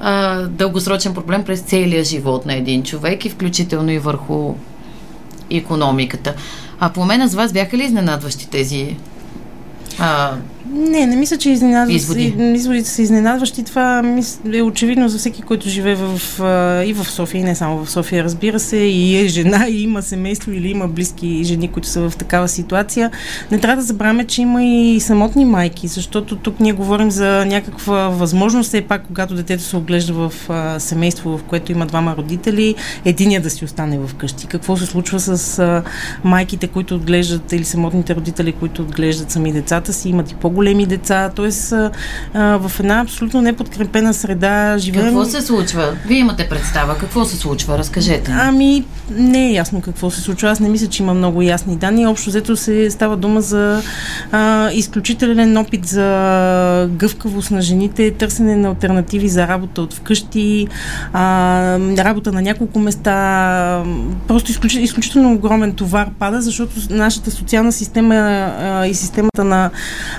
а, 0.00 0.36
дългосрочен 0.42 1.14
проблем 1.14 1.44
през 1.44 1.60
целия 1.60 2.04
живот 2.04 2.46
на 2.46 2.54
един 2.54 2.82
човек 2.82 3.24
и 3.24 3.30
включително 3.30 3.90
и 3.90 3.98
върху 3.98 4.54
економиката. 5.56 6.34
А 6.80 6.88
по 6.88 7.04
мен 7.04 7.28
с 7.28 7.34
вас 7.34 7.52
бяха 7.52 7.76
ли 7.76 7.84
изненадващи 7.84 8.48
тези 8.50 8.96
а, 9.98 10.32
не, 10.70 11.06
не 11.06 11.16
мисля, 11.16 11.36
че 11.36 11.50
изненадващи. 11.50 12.34
Изводите 12.38 12.88
са 12.88 13.02
изненадващи. 13.02 13.64
Това 13.64 14.16
е 14.52 14.62
очевидно 14.62 15.08
за 15.08 15.18
всеки, 15.18 15.42
който 15.42 15.68
живее 15.68 15.94
в, 15.94 16.20
и 16.86 16.92
в 16.92 17.04
София, 17.04 17.40
и 17.40 17.44
не 17.44 17.54
само 17.54 17.84
в 17.84 17.90
София, 17.90 18.24
разбира 18.24 18.60
се, 18.60 18.76
и 18.76 19.16
е 19.16 19.28
жена, 19.28 19.66
и 19.68 19.82
има 19.82 20.02
семейство, 20.02 20.52
или 20.52 20.70
има 20.70 20.88
близки 20.88 21.44
жени, 21.44 21.68
които 21.68 21.88
са 21.88 22.10
в 22.10 22.16
такава 22.16 22.48
ситуация. 22.48 23.10
Не 23.50 23.58
трябва 23.58 23.76
да 23.76 23.86
забравяме, 23.86 24.24
че 24.24 24.42
има 24.42 24.64
и 24.64 25.00
самотни 25.00 25.44
майки, 25.44 25.88
защото 25.88 26.36
тук 26.36 26.60
ние 26.60 26.72
говорим 26.72 27.10
за 27.10 27.44
някаква 27.46 28.08
възможност, 28.08 28.68
все 28.68 28.80
пак, 28.80 29.06
когато 29.06 29.34
детето 29.34 29.62
се 29.62 29.76
оглежда 29.76 30.12
в 30.12 30.32
семейство, 30.80 31.38
в 31.38 31.42
което 31.42 31.72
има 31.72 31.86
двама 31.86 32.16
родители, 32.16 32.74
единия 33.04 33.40
да 33.40 33.50
си 33.50 33.64
остане 33.64 33.98
в 33.98 34.14
къщи. 34.14 34.46
Какво 34.46 34.76
се 34.76 34.86
случва 34.86 35.20
с 35.20 35.82
майките, 36.24 36.66
които 36.66 36.94
отглеждат, 36.94 37.52
или 37.52 37.64
самотните 37.64 38.14
родители, 38.14 38.52
които 38.52 38.82
отглеждат 38.82 39.30
сами 39.30 39.52
децата 39.52 39.92
си, 39.92 40.08
имат 40.08 40.30
и 40.30 40.34
по 40.34 40.51
големи 40.52 40.86
деца, 40.86 41.30
т.е. 41.36 41.50
в 42.34 42.72
една 42.80 43.00
абсолютно 43.00 43.42
неподкрепена 43.42 44.14
среда 44.14 44.78
живеем. 44.78 45.04
Какво 45.04 45.24
се 45.24 45.40
случва? 45.42 45.96
Вие 46.06 46.18
имате 46.18 46.48
представа. 46.48 46.98
Какво 46.98 47.24
се 47.24 47.36
случва? 47.36 47.78
Разкажете. 47.78 48.32
Ами, 48.40 48.84
не 49.10 49.48
е 49.48 49.52
ясно 49.52 49.80
какво 49.80 50.10
се 50.10 50.20
случва. 50.20 50.50
Аз 50.50 50.60
не 50.60 50.68
мисля, 50.68 50.86
че 50.86 51.02
има 51.02 51.14
много 51.14 51.42
ясни 51.42 51.76
данни. 51.76 52.06
Общо 52.06 52.30
взето 52.30 52.56
се 52.56 52.90
става 52.90 53.16
дума 53.16 53.40
за 53.40 53.82
а, 54.32 54.70
изключителен 54.72 55.56
опит 55.56 55.86
за 55.86 56.88
гъвкавост 56.90 57.50
на 57.50 57.62
жените, 57.62 58.10
търсене 58.10 58.56
на 58.56 58.68
альтернативи 58.68 59.28
за 59.28 59.48
работа 59.48 59.82
от 59.82 59.94
вкъщи, 59.94 60.66
а, 61.12 61.78
работа 61.98 62.32
на 62.32 62.42
няколко 62.42 62.78
места. 62.78 63.82
Просто 64.28 64.50
изключително, 64.50 64.84
изключително 64.84 65.32
огромен 65.32 65.72
товар 65.72 66.08
пада, 66.18 66.40
защото 66.40 66.72
нашата 66.90 67.30
социална 67.30 67.72
система 67.72 68.14
а, 68.14 68.86
и 68.86 68.94
системата 68.94 69.44
на 69.44 69.70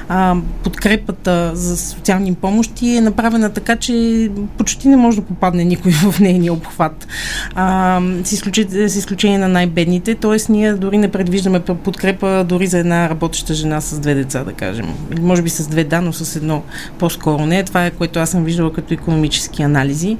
а, 0.09 0.22
подкрепата 0.63 1.51
за 1.53 1.77
социални 1.77 2.33
помощи 2.33 2.95
е 2.95 3.01
направена 3.01 3.49
така, 3.49 3.75
че 3.75 4.29
почти 4.57 4.87
не 4.87 4.97
може 4.97 5.17
да 5.17 5.27
попадне 5.27 5.63
никой 5.63 5.91
в 6.11 6.19
нейния 6.19 6.53
обхват. 6.53 7.07
А, 7.55 8.01
с, 8.23 8.31
изключение, 8.31 8.89
с 8.89 8.95
изключение 8.95 9.37
на 9.37 9.47
най-бедните, 9.47 10.15
т.е. 10.15 10.51
ние 10.51 10.73
дори 10.73 10.97
не 10.97 11.11
предвиждаме 11.11 11.59
подкрепа 11.59 12.45
дори 12.49 12.67
за 12.67 12.79
една 12.79 13.09
работеща 13.09 13.53
жена 13.53 13.81
с 13.81 13.99
две 13.99 14.13
деца, 14.13 14.43
да 14.43 14.53
кажем. 14.53 14.87
Или 15.11 15.21
може 15.21 15.41
би 15.41 15.49
с 15.49 15.67
две 15.67 15.83
да, 15.83 16.01
но 16.01 16.13
с 16.13 16.35
едно 16.35 16.63
по-скоро 16.99 17.45
не. 17.45 17.63
Това 17.63 17.85
е 17.85 17.91
което 17.91 18.19
аз 18.19 18.29
съм 18.29 18.43
виждала 18.43 18.73
като 18.73 18.93
економически 18.93 19.63
анализи. 19.63 20.17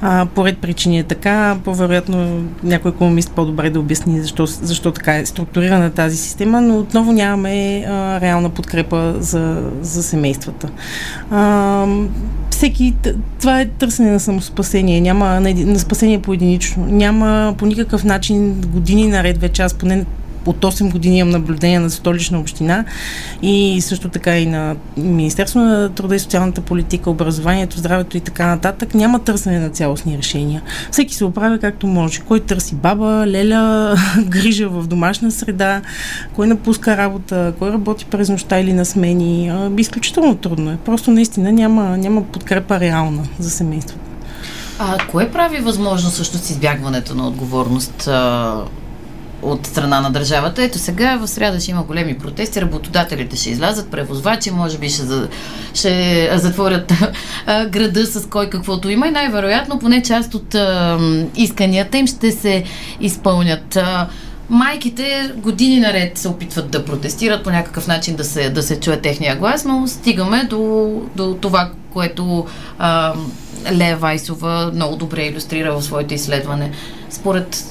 А, 0.00 0.26
поред 0.34 0.58
причини 0.58 0.98
е 0.98 1.02
така, 1.02 1.56
по-вероятно 1.64 2.44
някой 2.62 2.90
економист 2.90 3.30
по-добре 3.30 3.70
да 3.70 3.80
обясни 3.80 4.20
защо, 4.20 4.46
защо 4.46 4.92
така 4.92 5.16
е 5.16 5.26
структурирана 5.26 5.90
тази 5.90 6.16
система, 6.16 6.60
но 6.60 6.78
отново 6.78 7.12
нямаме 7.12 7.84
а, 7.88 8.20
реална 8.20 8.50
подкрепа 8.50 9.14
за 9.18 9.37
за, 9.80 10.02
семействата. 10.02 10.68
А, 11.30 11.86
всеки, 12.50 12.94
това 13.40 13.60
е 13.60 13.66
търсене 13.66 14.10
на 14.10 14.20
самоспасение, 14.20 15.00
няма 15.00 15.40
на, 15.40 15.54
на 15.54 15.78
спасение 15.78 16.22
по 16.22 16.32
единично. 16.32 16.86
Няма 16.86 17.54
по 17.58 17.66
никакъв 17.66 18.04
начин 18.04 18.60
години 18.60 19.08
наред 19.08 19.38
вече, 19.38 19.62
аз 19.62 19.74
поне 19.74 20.04
от 20.46 20.64
8 20.64 20.92
години 20.92 21.18
имам 21.18 21.30
наблюдение 21.30 21.78
на 21.78 21.90
столична 21.90 22.40
община 22.40 22.84
и 23.42 23.80
също 23.80 24.08
така 24.08 24.38
и 24.38 24.46
на 24.46 24.76
Министерство 24.96 25.60
на 25.60 25.88
труда 25.88 26.16
и 26.16 26.18
социалната 26.18 26.60
политика, 26.60 27.10
образованието, 27.10 27.78
здравето 27.78 28.16
и 28.16 28.20
така 28.20 28.46
нататък. 28.46 28.94
Няма 28.94 29.18
търсене 29.18 29.58
на 29.58 29.70
цялостни 29.70 30.18
решения. 30.18 30.62
Всеки 30.90 31.14
се 31.14 31.24
оправя 31.24 31.58
както 31.58 31.86
може. 31.86 32.20
Кой 32.20 32.40
търси 32.40 32.74
баба, 32.74 33.24
леля, 33.26 33.96
грижа 34.26 34.68
в 34.68 34.86
домашна 34.86 35.30
среда, 35.30 35.82
кой 36.34 36.46
напуска 36.46 36.96
работа, 36.96 37.52
кой 37.58 37.72
работи 37.72 38.04
през 38.04 38.28
нощта 38.28 38.58
или 38.58 38.72
на 38.72 38.84
смени. 38.84 39.52
Изключително 39.78 40.36
трудно 40.36 40.70
е. 40.70 40.76
Просто 40.84 41.10
наистина 41.10 41.52
няма, 41.52 41.96
няма 41.96 42.22
подкрепа 42.22 42.80
реална 42.80 43.22
за 43.38 43.50
семейството. 43.50 44.00
А 44.78 44.98
кое 45.10 45.30
прави 45.30 45.60
възможно 45.60 46.10
също 46.10 46.38
с 46.38 46.50
избягването 46.50 47.14
на 47.14 47.28
отговорност 47.28 48.08
от 49.42 49.66
страна 49.66 50.00
на 50.00 50.10
държавата? 50.10 50.62
Ето 50.62 50.78
сега 50.78 51.16
в 51.16 51.28
среда 51.28 51.60
ще 51.60 51.70
има 51.70 51.82
големи 51.82 52.18
протести, 52.18 52.60
работодателите 52.60 53.36
ще 53.36 53.50
излязат, 53.50 53.90
превозвачи, 53.90 54.50
може 54.50 54.78
би 54.78 54.88
ще, 54.88 55.02
за, 55.02 55.28
ще 55.74 56.30
затворят 56.34 56.92
града 57.70 58.06
с 58.06 58.26
кой 58.26 58.50
каквото 58.50 58.88
има 58.88 59.08
и 59.08 59.10
най-вероятно 59.10 59.78
поне 59.78 60.02
част 60.02 60.34
от 60.34 60.54
а, 60.54 60.98
исканията 61.36 61.98
им 61.98 62.06
ще 62.06 62.32
се 62.32 62.64
изпълнят. 63.00 63.76
А, 63.76 64.08
Майките 64.50 65.32
години 65.36 65.80
наред 65.80 66.18
се 66.18 66.28
опитват 66.28 66.70
да 66.70 66.84
протестират 66.84 67.44
по 67.44 67.50
някакъв 67.50 67.86
начин 67.86 68.16
да 68.16 68.24
се, 68.24 68.50
да 68.50 68.62
се 68.62 68.80
чуе 68.80 69.00
техния 69.00 69.36
глас, 69.36 69.64
но 69.64 69.86
стигаме 69.86 70.44
до, 70.44 70.92
до 71.16 71.34
това, 71.40 71.70
което 71.92 72.46
а, 72.78 73.14
Лея 73.72 73.96
Вайсова 73.96 74.70
много 74.74 74.96
добре 74.96 75.22
иллюстрира 75.22 75.72
в 75.72 75.82
своето 75.82 76.14
изследване. 76.14 76.70
Според, 77.10 77.64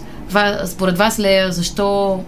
според 0.66 0.98
вас, 0.98 1.20
Лея, 1.20 1.52
защо 1.52 2.20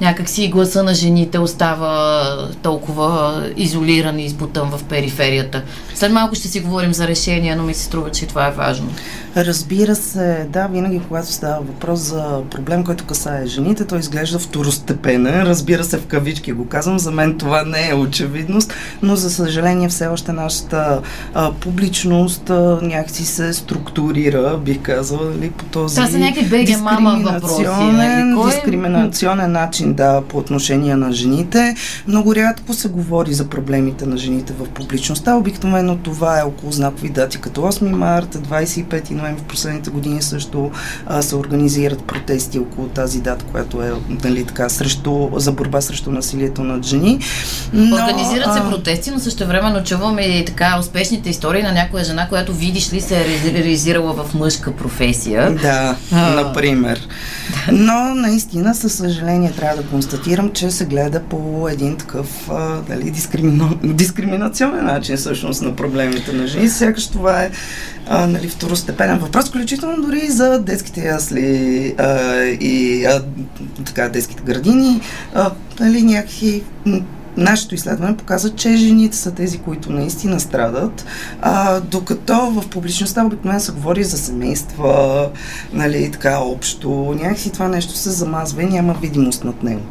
някакси 0.00 0.48
гласа 0.48 0.82
на 0.82 0.94
жените 0.94 1.38
остава 1.38 2.22
толкова 2.62 3.42
изолиран 3.56 4.18
и 4.18 4.24
избутан 4.24 4.70
в 4.70 4.84
периферията. 4.84 5.62
След 5.98 6.12
малко 6.12 6.34
ще 6.34 6.48
си 6.48 6.60
говорим 6.60 6.94
за 6.94 7.08
решения, 7.08 7.56
но 7.56 7.62
ми 7.62 7.74
се 7.74 7.82
струва, 7.82 8.10
че 8.10 8.26
това 8.26 8.48
е 8.48 8.50
важно. 8.50 8.88
Разбира 9.36 9.96
се, 9.96 10.46
да, 10.52 10.66
винаги 10.66 11.00
когато 11.08 11.32
става 11.32 11.60
въпрос 11.60 12.00
за 12.00 12.40
проблем, 12.50 12.84
който 12.84 13.04
касае 13.04 13.46
жените, 13.46 13.84
той 13.84 13.98
изглежда 13.98 14.38
второстепенен. 14.38 15.42
Разбира 15.42 15.84
се, 15.84 15.98
в 15.98 16.06
кавички 16.06 16.52
го 16.52 16.66
казвам, 16.66 16.98
за 16.98 17.10
мен 17.10 17.38
това 17.38 17.64
не 17.64 17.88
е 17.88 17.94
очевидност, 17.94 18.74
но 19.02 19.16
за 19.16 19.30
съжаление 19.30 19.88
все 19.88 20.06
още 20.06 20.32
нашата 20.32 21.00
а, 21.34 21.52
публичност 21.52 22.50
а, 22.50 22.78
някакси 22.82 23.24
се 23.24 23.52
структурира, 23.52 24.58
бих 24.64 24.82
казала, 24.82 25.30
нали, 25.30 25.50
по 25.50 25.64
този 25.64 25.94
Това 25.94 26.08
са 26.08 26.18
някакви 26.18 26.76
мама 26.76 27.20
въпроси. 27.24 27.62
Нали? 27.62 28.34
Кой? 28.34 28.50
Е? 28.50 28.54
Дискриминационен 28.54 29.52
начин, 29.52 29.94
да, 29.94 30.22
по 30.28 30.38
отношение 30.38 30.96
на 30.96 31.12
жените. 31.12 31.74
Много 32.06 32.34
рядко 32.34 32.74
се 32.74 32.88
говори 32.88 33.32
за 33.32 33.48
проблемите 33.48 34.06
на 34.06 34.16
жените 34.16 34.52
в 34.58 34.68
публичността. 34.68 35.34
Обикновено 35.36 35.87
това 35.96 36.40
е 36.40 36.42
около 36.42 36.72
знакови 36.72 37.08
дати, 37.08 37.38
като 37.38 37.60
8 37.60 37.88
марта, 37.88 38.38
25 38.38 39.10
ноември 39.10 39.42
в 39.42 39.44
последните 39.44 39.90
години 39.90 40.22
също 40.22 40.70
а, 41.06 41.22
се 41.22 41.36
организират 41.36 42.04
протести 42.04 42.58
около 42.58 42.88
тази 42.88 43.20
дата, 43.20 43.44
която 43.44 43.82
е 43.82 43.92
нали, 44.24 44.44
така, 44.44 44.68
срещу, 44.68 45.28
за 45.36 45.52
борба 45.52 45.80
срещу 45.80 46.10
насилието 46.10 46.64
над 46.64 46.86
жени. 46.86 47.20
Но, 47.72 47.96
Организират 47.96 48.54
се 48.54 48.60
протести, 48.60 49.10
но 49.10 49.18
също 49.18 49.46
времено 49.46 49.82
чуваме 49.84 50.22
и 50.22 50.44
така 50.44 50.76
успешните 50.80 51.30
истории 51.30 51.62
на 51.62 51.72
някоя 51.72 52.04
жена, 52.04 52.28
която 52.28 52.52
видиш 52.52 52.92
ли 52.92 53.00
се 53.00 53.20
е 53.20 53.52
реализирала 53.52 54.12
в 54.12 54.34
мъжка 54.34 54.72
професия. 54.72 55.54
Да, 55.54 55.96
а, 56.12 56.30
например. 56.30 57.08
Но 57.72 58.14
наистина, 58.14 58.74
със 58.74 58.94
съжаление, 58.94 59.52
трябва 59.52 59.82
да 59.82 59.88
констатирам, 59.88 60.52
че 60.52 60.70
се 60.70 60.86
гледа 60.86 61.20
по 61.20 61.68
един 61.68 61.96
такъв 61.96 62.50
а, 62.50 62.80
дали, 62.88 63.10
дискримина... 63.10 63.68
дискриминационен 63.84 64.84
начин 64.84 65.16
всъщност 65.16 65.62
на 65.62 65.76
проблемите 65.78 66.32
на 66.32 66.46
жени. 66.46 66.68
Сякаш 66.68 67.06
това 67.06 67.42
е 67.42 67.50
а, 68.06 68.26
нали, 68.26 68.48
второстепенен 68.48 69.18
въпрос, 69.18 69.48
включително 69.48 70.02
дори 70.02 70.20
и 70.24 70.30
за 70.30 70.58
детските 70.58 71.06
ясли 71.06 71.94
а, 71.98 72.42
и 72.44 73.04
а, 73.04 73.22
така, 73.84 74.08
детските 74.08 74.42
градини. 74.42 75.00
А, 75.34 75.50
нали, 75.80 76.02
някакви 76.02 76.62
нашето 77.36 77.74
изследване 77.74 78.16
показва, 78.16 78.50
че 78.50 78.76
жените 78.76 79.16
са 79.16 79.34
тези, 79.34 79.58
които 79.58 79.92
наистина 79.92 80.40
страдат, 80.40 81.04
а, 81.42 81.80
докато 81.80 82.50
в 82.50 82.68
публичността 82.68 83.24
обикновено 83.24 83.60
се 83.60 83.72
говори 83.72 84.04
за 84.04 84.18
семейства, 84.18 85.28
нали, 85.72 86.10
така 86.10 86.38
общо. 86.38 87.16
Някакси 87.22 87.52
това 87.52 87.68
нещо 87.68 87.92
се 87.92 88.10
замазва 88.10 88.62
и 88.62 88.66
няма 88.66 88.94
видимост 88.94 89.44
над 89.44 89.62
него. 89.62 89.82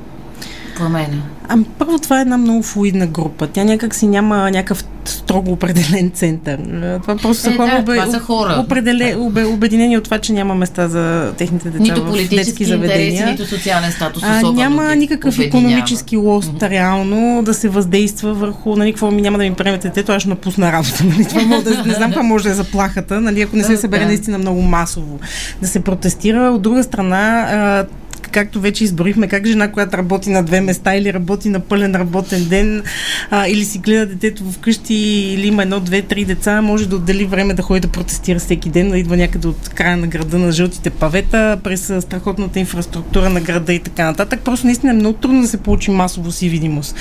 Пламена. 0.77 1.21
Ами, 1.47 1.65
първо, 1.77 1.99
това 1.99 2.19
е 2.19 2.21
една 2.21 2.37
много 2.37 2.63
флуидна 2.63 3.07
група. 3.07 3.47
Тя 3.47 3.63
някак 3.63 3.95
си 3.95 4.07
няма 4.07 4.51
някакъв 4.51 4.83
строго 5.05 5.51
определен 5.51 6.11
център. 6.11 6.59
Това 7.01 7.15
просто 7.15 7.43
са 7.43 7.49
е, 7.49 7.55
хора, 7.57 7.71
да, 7.71 7.79
обе, 7.79 7.93
това 7.93 8.11
са 8.11 8.19
хора. 8.19 8.55
Определе, 8.65 9.15
обе, 9.19 9.45
обединени 9.45 9.97
от 9.97 10.03
това, 10.03 10.17
че 10.19 10.33
няма 10.33 10.55
места 10.55 10.87
за 10.87 11.33
техните 11.37 11.69
деца 11.69 11.83
нито 11.83 12.03
в 12.03 12.29
детски 12.29 12.65
заведения. 12.65 13.09
Интереси, 13.09 13.31
нито 13.31 13.45
социален 13.45 13.91
статус. 13.91 14.23
А, 14.25 14.51
няма 14.51 14.95
никакъв 14.95 15.39
економически 15.39 16.17
лост 16.17 16.53
mm-hmm. 16.53 16.69
реално 16.69 17.43
да 17.43 17.53
се 17.53 17.69
въздейства 17.69 18.33
върху, 18.33 18.75
нали, 18.75 18.91
какво 18.91 19.11
ми 19.11 19.21
няма 19.21 19.37
да 19.37 19.43
ми 19.43 19.53
приемете 19.53 19.87
детето, 19.87 20.11
аз 20.11 20.21
ще 20.21 20.29
напусна 20.29 20.71
работа. 20.71 21.03
Нали? 21.07 21.25
Това 21.25 21.41
може 21.41 21.63
да, 21.63 21.83
не 21.83 21.93
знам 21.93 22.09
каква 22.09 22.23
може 22.23 22.43
да 22.43 22.49
е 22.49 22.53
заплахата, 22.53 23.21
нали, 23.21 23.41
ако 23.41 23.55
не 23.55 23.63
се 23.63 23.77
събере 23.77 24.05
наистина 24.05 24.37
много 24.37 24.61
масово 24.61 25.19
да 25.61 25.67
се 25.67 25.79
протестира. 25.79 26.51
От 26.51 26.61
друга 26.61 26.83
страна, 26.83 27.85
както 28.31 28.61
вече 28.61 28.83
изборихме, 28.83 29.27
как 29.27 29.45
жена, 29.45 29.71
която 29.71 29.97
работи 29.97 30.29
на 30.29 30.43
две 30.43 30.61
места 30.61 30.95
или 30.95 31.13
работи 31.13 31.49
на 31.49 31.59
пълен 31.59 31.95
работен 31.95 32.45
ден, 32.45 32.83
а, 33.31 33.47
или 33.47 33.65
си 33.65 33.77
гледа 33.77 34.05
детето 34.05 34.51
вкъщи, 34.51 34.93
или 35.33 35.47
има 35.47 35.63
едно, 35.63 35.79
две, 35.79 36.01
три 36.01 36.25
деца, 36.25 36.61
може 36.61 36.89
да 36.89 36.95
отдели 36.95 37.25
време 37.25 37.53
да 37.53 37.61
ходи 37.61 37.79
да 37.79 37.87
протестира 37.87 38.39
всеки 38.39 38.69
ден, 38.69 38.89
да 38.89 38.97
идва 38.97 39.17
някъде 39.17 39.47
от 39.47 39.69
края 39.69 39.97
на 39.97 40.07
града 40.07 40.37
на 40.37 40.51
жълтите 40.51 40.89
павета, 40.89 41.59
през 41.63 41.93
страхотната 41.99 42.59
инфраструктура 42.59 43.29
на 43.29 43.41
града 43.41 43.73
и 43.73 43.79
така 43.79 44.05
нататък. 44.05 44.39
Просто 44.39 44.65
наистина 44.65 44.91
е 44.91 44.95
много 44.95 45.17
трудно 45.17 45.41
да 45.41 45.47
се 45.47 45.57
получи 45.57 45.91
масово 45.91 46.31
си 46.31 46.49
видимост. 46.49 46.95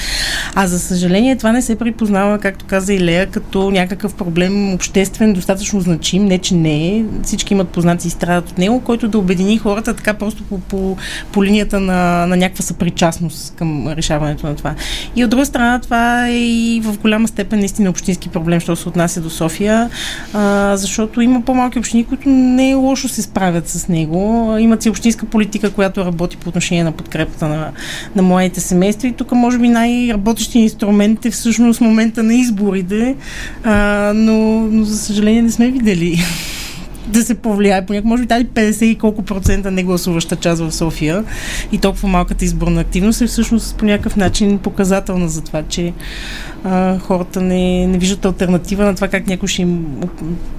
А 0.55 0.66
за 0.66 0.79
съжаление 0.79 1.37
това 1.37 1.53
не 1.53 1.62
се 1.62 1.77
припознава, 1.77 2.38
както 2.38 2.64
каза 2.64 2.94
и 2.94 3.00
Лея, 3.00 3.27
като 3.27 3.70
някакъв 3.70 4.14
проблем 4.14 4.74
обществен, 4.74 5.33
достатъчно 5.33 5.81
значим, 5.81 6.24
не 6.24 6.38
че 6.38 6.55
не 6.55 6.96
е. 6.96 7.05
Всички 7.22 7.55
имат 7.55 7.68
познати 7.68 8.09
и 8.09 8.11
страдат 8.11 8.50
от 8.50 8.59
него, 8.59 8.81
който 8.81 9.09
да 9.09 9.18
обедини 9.18 9.59
хората 9.59 9.94
така 9.94 10.14
просто 10.14 10.42
по, 10.42 10.59
по 10.59 10.96
по 11.33 11.44
линията 11.44 11.81
на, 11.81 12.26
на 12.26 12.37
някаква 12.37 12.62
съпричастност 12.62 13.55
към 13.57 13.88
решаването 13.88 14.46
на 14.46 14.57
това. 14.57 14.74
И 15.16 15.24
от 15.24 15.31
друга 15.31 15.46
страна, 15.46 15.81
това 15.81 16.29
е 16.29 16.38
и 16.38 16.81
в 16.85 16.98
голяма 16.98 17.29
степен 17.29 17.59
наистина 17.59 17.90
общински 17.90 18.29
проблем, 18.29 18.61
що 18.61 18.76
се 18.76 18.88
отнася 18.88 19.20
до 19.20 19.31
София, 19.31 19.90
а, 20.33 20.76
защото 20.76 21.20
има 21.20 21.40
по-малки 21.40 21.79
общини, 21.79 22.05
които 22.05 22.29
не 22.29 22.70
е 22.70 22.74
лошо 22.74 23.09
се 23.09 23.22
справят 23.22 23.68
с 23.68 23.88
него. 23.88 24.57
Имат 24.59 24.83
си 24.83 24.90
общинска 24.90 25.26
политика, 25.26 25.70
която 25.70 26.05
работи 26.05 26.37
по 26.37 26.48
отношение 26.48 26.85
на 26.85 26.92
подкрепата 26.92 27.48
на, 27.48 27.70
на 28.16 28.22
младите 28.22 28.61
семейства 28.61 29.09
и 29.09 29.12
тук 29.12 29.33
може 29.33 29.59
би 29.59 29.68
най-работещи 29.68 30.59
инструмент 30.59 31.24
е 31.24 31.31
всъщност 31.31 31.81
момента 31.81 32.22
на 32.22 32.35
изборите, 32.35 33.16
а, 33.64 34.12
но, 34.14 34.61
но 34.61 34.85
за 34.85 34.98
съжаление 34.98 35.42
не 35.42 35.50
сме 35.50 35.70
видели 35.70 36.24
да 37.07 37.23
се 37.23 37.35
повлияе. 37.35 37.87
Понякога 37.87 38.09
може 38.09 38.23
би 38.23 38.29
тази 38.29 38.47
50 38.47 38.85
и 38.85 38.95
колко 38.95 39.23
процента 39.23 39.71
негласуваща 39.71 40.37
част 40.37 40.62
в 40.62 40.73
София 40.73 41.25
и 41.73 41.79
толкова 41.79 42.09
малката 42.09 42.45
изборна 42.45 42.81
активност 42.81 43.21
е 43.21 43.27
всъщност 43.27 43.77
по 43.77 43.85
някакъв 43.85 44.16
начин 44.16 44.59
показателна 44.59 45.29
за 45.29 45.40
това, 45.40 45.62
че 45.62 45.92
а, 46.64 46.99
хората 46.99 47.42
не, 47.42 47.87
не 47.87 47.99
виждат 47.99 48.25
альтернатива 48.25 48.85
на 48.85 48.95
това 48.95 49.09
как 49.09 49.27
някой 49.27 49.49
ще 49.49 49.62
им 49.62 49.87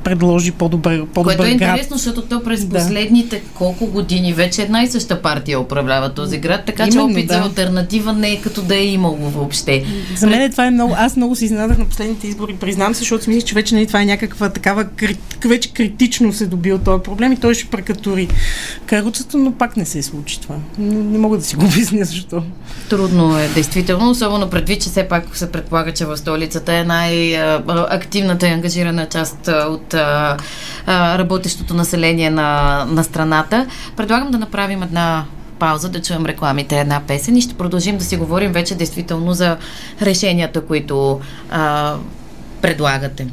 предложи 0.03 0.51
по-добър, 0.51 1.05
по-добър 1.05 1.37
Което 1.37 1.55
е 1.55 1.55
град. 1.55 1.69
интересно, 1.69 1.97
защото 1.97 2.21
то 2.21 2.43
през 2.43 2.65
да. 2.65 2.77
последните 2.77 3.41
колко 3.53 3.85
години 3.85 4.33
вече 4.33 4.61
една 4.61 4.83
и 4.83 4.87
съща 4.87 5.21
партия 5.21 5.59
управлява 5.59 6.13
този 6.13 6.37
град, 6.37 6.65
така 6.65 6.83
Именно, 6.83 7.09
че 7.09 7.13
опит 7.13 7.27
да. 7.27 7.33
за 7.33 7.39
альтернатива 7.39 8.13
не 8.13 8.31
е 8.31 8.41
като 8.41 8.61
да 8.61 8.75
е 8.75 8.85
имало 8.85 9.17
въобще. 9.17 9.85
За 10.15 10.27
мен 10.27 10.41
е, 10.41 10.49
това 10.49 10.65
е 10.65 10.71
много... 10.71 10.95
Аз 10.97 11.15
много 11.15 11.35
се 11.35 11.45
изненадах 11.45 11.77
на 11.77 11.85
последните 11.85 12.27
избори, 12.27 12.53
признам 12.53 12.93
се, 12.93 12.99
защото 12.99 13.23
си 13.23 13.29
мислих, 13.29 13.43
че 13.43 13.55
вече 13.55 13.75
нали, 13.75 13.87
това 13.87 14.01
е 14.01 14.05
някаква 14.05 14.49
такава 14.49 14.85
вече 15.45 15.73
критично 15.73 16.33
се 16.37 16.47
добил 16.47 16.77
този 16.77 17.03
проблем 17.03 17.31
и 17.31 17.37
той 17.37 17.53
ще 17.53 17.69
прекатури 17.69 18.27
каруцата, 18.85 19.37
но 19.37 19.51
пак 19.51 19.77
не 19.77 19.85
се 19.85 20.03
случи 20.03 20.41
това. 20.41 20.55
Не, 20.77 20.95
не 20.95 21.17
мога 21.17 21.37
да 21.37 21.43
си 21.43 21.55
го 21.55 21.65
обясня 21.65 22.05
защо. 22.05 22.43
Трудно 22.89 23.39
е, 23.39 23.47
действително, 23.47 24.09
особено 24.09 24.49
предвид, 24.49 24.81
че 24.81 24.89
все 24.89 25.07
пак 25.07 25.37
се 25.37 25.51
предполага, 25.51 25.91
че 25.91 26.05
в 26.05 26.17
столицата 26.17 26.73
е 26.73 26.83
най-активната 26.83 28.47
и 28.47 28.51
ангажирана 28.51 29.05
част 29.09 29.47
от 29.47 29.93
работещото 30.87 31.73
население 31.73 32.29
на, 32.29 32.85
на 32.89 33.03
страната. 33.03 33.67
Предлагам 33.95 34.31
да 34.31 34.37
направим 34.37 34.83
една 34.83 35.25
пауза, 35.59 35.89
да 35.89 36.01
чуем 36.01 36.25
рекламите, 36.25 36.79
една 36.79 37.01
песен 37.07 37.37
и 37.37 37.41
ще 37.41 37.53
продължим 37.53 37.97
да 37.97 38.03
си 38.03 38.17
говорим 38.17 38.51
вече 38.51 38.75
действително 38.75 39.33
за 39.33 39.57
решенията, 40.01 40.61
които 40.61 41.19
а, 41.49 41.95
предлагате. 42.61 43.27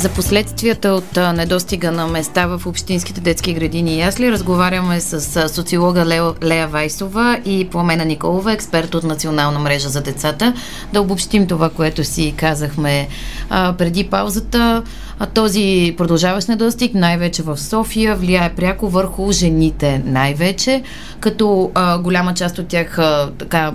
За 0.00 0.08
последствията 0.08 0.88
от 0.88 1.16
недостига 1.16 1.92
на 1.92 2.06
места 2.06 2.46
в 2.46 2.66
общинските 2.66 3.20
детски 3.20 3.54
градини 3.54 3.94
и 3.94 3.98
ясли 3.98 4.32
разговаряме 4.32 5.00
с 5.00 5.48
социолога 5.48 6.06
Лео, 6.06 6.24
Лея 6.42 6.68
Вайсова 6.68 7.40
и 7.44 7.68
Пламена 7.70 8.04
Николова, 8.04 8.52
експерт 8.52 8.94
от 8.94 9.04
Национална 9.04 9.58
мрежа 9.58 9.88
за 9.88 10.00
децата. 10.00 10.54
Да 10.92 11.00
обобщим 11.00 11.46
това, 11.46 11.70
което 11.70 12.04
си 12.04 12.34
казахме 12.36 13.08
а, 13.50 13.72
преди 13.72 14.04
паузата. 14.04 14.82
А 15.18 15.26
този 15.26 15.94
продължаващ 15.98 16.48
недостиг, 16.48 16.94
най-вече 16.94 17.42
в 17.42 17.58
София, 17.58 18.16
влияе 18.16 18.54
пряко 18.54 18.88
върху 18.88 19.32
жените 19.32 20.02
най-вече, 20.04 20.82
като 21.20 21.70
а, 21.74 21.98
голяма 21.98 22.34
част 22.34 22.58
от 22.58 22.68
тях 22.68 22.98
а, 22.98 23.30
така 23.38 23.72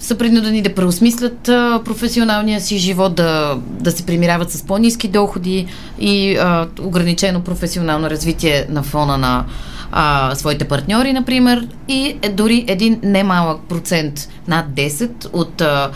са 0.00 0.18
принудени 0.18 0.62
да 0.62 0.74
преосмислят 0.74 1.48
а, 1.48 1.80
професионалния 1.84 2.60
си 2.60 2.78
живот, 2.78 3.14
да, 3.14 3.58
да 3.68 3.92
се 3.92 4.06
примиряват 4.06 4.50
с 4.50 4.62
по-низки 4.62 5.08
доходи 5.08 5.66
и 6.00 6.36
а, 6.36 6.66
ограничено 6.80 7.40
професионално 7.40 8.10
развитие 8.10 8.66
на 8.68 8.82
фона 8.82 9.18
на 9.18 9.44
а, 9.92 10.34
своите 10.34 10.64
партньори, 10.64 11.12
например, 11.12 11.68
и 11.88 12.16
е, 12.22 12.28
дори 12.28 12.64
един 12.68 13.00
немалък 13.02 13.60
процент, 13.68 14.28
над 14.48 14.66
10 14.66 15.26
от 15.32 15.60
а, 15.60 15.90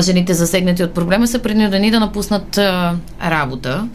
жените 0.00 0.34
засегнати 0.34 0.82
от 0.82 0.94
проблема 0.94 1.26
са 1.26 1.38
принудени 1.38 1.90
да 1.90 2.00
напуснат 2.00 2.58
а, 2.58 2.94
работа, 3.24 3.88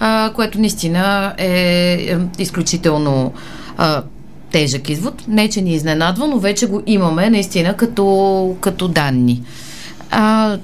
а, 0.00 0.32
което 0.34 0.60
наистина 0.60 1.34
е, 1.38 1.48
е 1.48 2.18
изключително 2.38 3.32
а, 3.78 4.02
тежък 4.52 4.88
извод. 4.88 5.28
Не, 5.28 5.48
че 5.48 5.60
ни 5.60 5.74
изненадва, 5.74 6.26
но 6.26 6.38
вече 6.38 6.66
го 6.66 6.82
имаме 6.86 7.30
наистина 7.30 7.76
като, 7.76 8.56
като 8.60 8.88
данни. 8.88 9.42
А, 10.10 10.58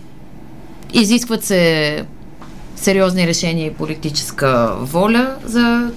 изискват 0.93 1.45
се 1.45 2.05
сериозни 2.77 3.27
решения 3.27 3.67
и 3.67 3.75
политическа 3.75 4.75
воля 4.81 5.37
за 5.45 5.91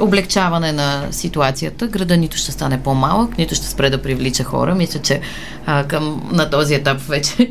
облегчаване 0.00 0.72
на 0.72 1.06
ситуацията. 1.10 1.86
Града 1.86 2.16
нито 2.16 2.36
ще 2.36 2.52
стане 2.52 2.82
по-малък, 2.82 3.38
нито 3.38 3.54
ще 3.54 3.66
спре 3.66 3.90
да 3.90 4.02
привлича 4.02 4.44
хора. 4.44 4.74
Мисля, 4.74 5.00
че 5.00 5.20
а, 5.66 5.84
към, 5.84 6.30
на 6.32 6.50
този 6.50 6.74
етап 6.74 7.00
вече 7.00 7.50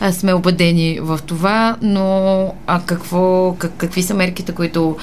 а, 0.00 0.12
сме 0.12 0.34
убедени 0.34 0.98
в 1.02 1.20
това, 1.26 1.76
но 1.82 2.54
а 2.66 2.80
какво, 2.86 3.54
как, 3.58 3.72
какви 3.76 4.02
са 4.02 4.14
мерките, 4.14 4.52
които 4.52 4.96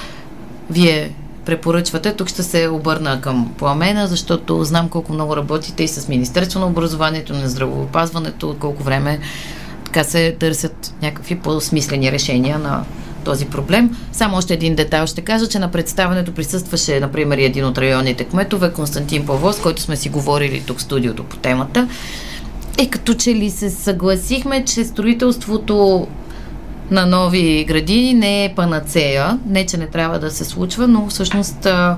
вие 0.70 1.10
препоръчвате. 1.44 2.12
Тук 2.12 2.28
ще 2.28 2.42
се 2.42 2.68
обърна 2.68 3.20
към 3.20 3.54
пламена, 3.58 4.06
защото 4.06 4.64
знам 4.64 4.88
колко 4.88 5.12
много 5.12 5.36
работите 5.36 5.82
и 5.82 5.88
с 5.88 6.08
Министерство 6.08 6.60
на 6.60 6.66
образованието, 6.66 7.32
на 7.32 7.48
здравеопазването, 7.48 8.56
колко 8.60 8.82
време 8.82 9.18
така 9.84 10.04
се 10.04 10.36
търсят 10.38 10.94
някакви 11.02 11.38
по-смислени 11.38 12.12
решения 12.12 12.58
на 12.58 12.84
този 13.24 13.46
проблем. 13.46 13.96
Само 14.12 14.36
още 14.36 14.54
един 14.54 14.74
детайл 14.74 15.06
ще 15.06 15.20
кажа, 15.20 15.48
че 15.48 15.58
на 15.58 15.70
представенето 15.70 16.34
присъстваше, 16.34 17.00
например, 17.00 17.38
един 17.38 17.64
от 17.64 17.78
районните 17.78 18.24
кметове, 18.24 18.72
Константин 18.72 19.26
Павлов, 19.26 19.54
с 19.56 19.60
който 19.60 19.82
сме 19.82 19.96
си 19.96 20.08
говорили 20.08 20.62
тук 20.66 20.78
в 20.78 20.82
студиото 20.82 21.24
по 21.24 21.36
темата. 21.36 21.88
И 22.82 22.90
като 22.90 23.14
че 23.14 23.34
ли 23.34 23.50
се 23.50 23.70
съгласихме, 23.70 24.64
че 24.64 24.84
строителството 24.84 26.06
на 26.90 27.06
нови 27.06 27.64
градини 27.64 28.14
не 28.14 28.44
е 28.44 28.54
панацея. 28.54 29.38
Не, 29.46 29.66
че 29.66 29.76
не 29.76 29.86
трябва 29.86 30.18
да 30.18 30.30
се 30.30 30.44
случва, 30.44 30.88
но 30.88 31.06
всъщност 31.06 31.66
а, 31.66 31.96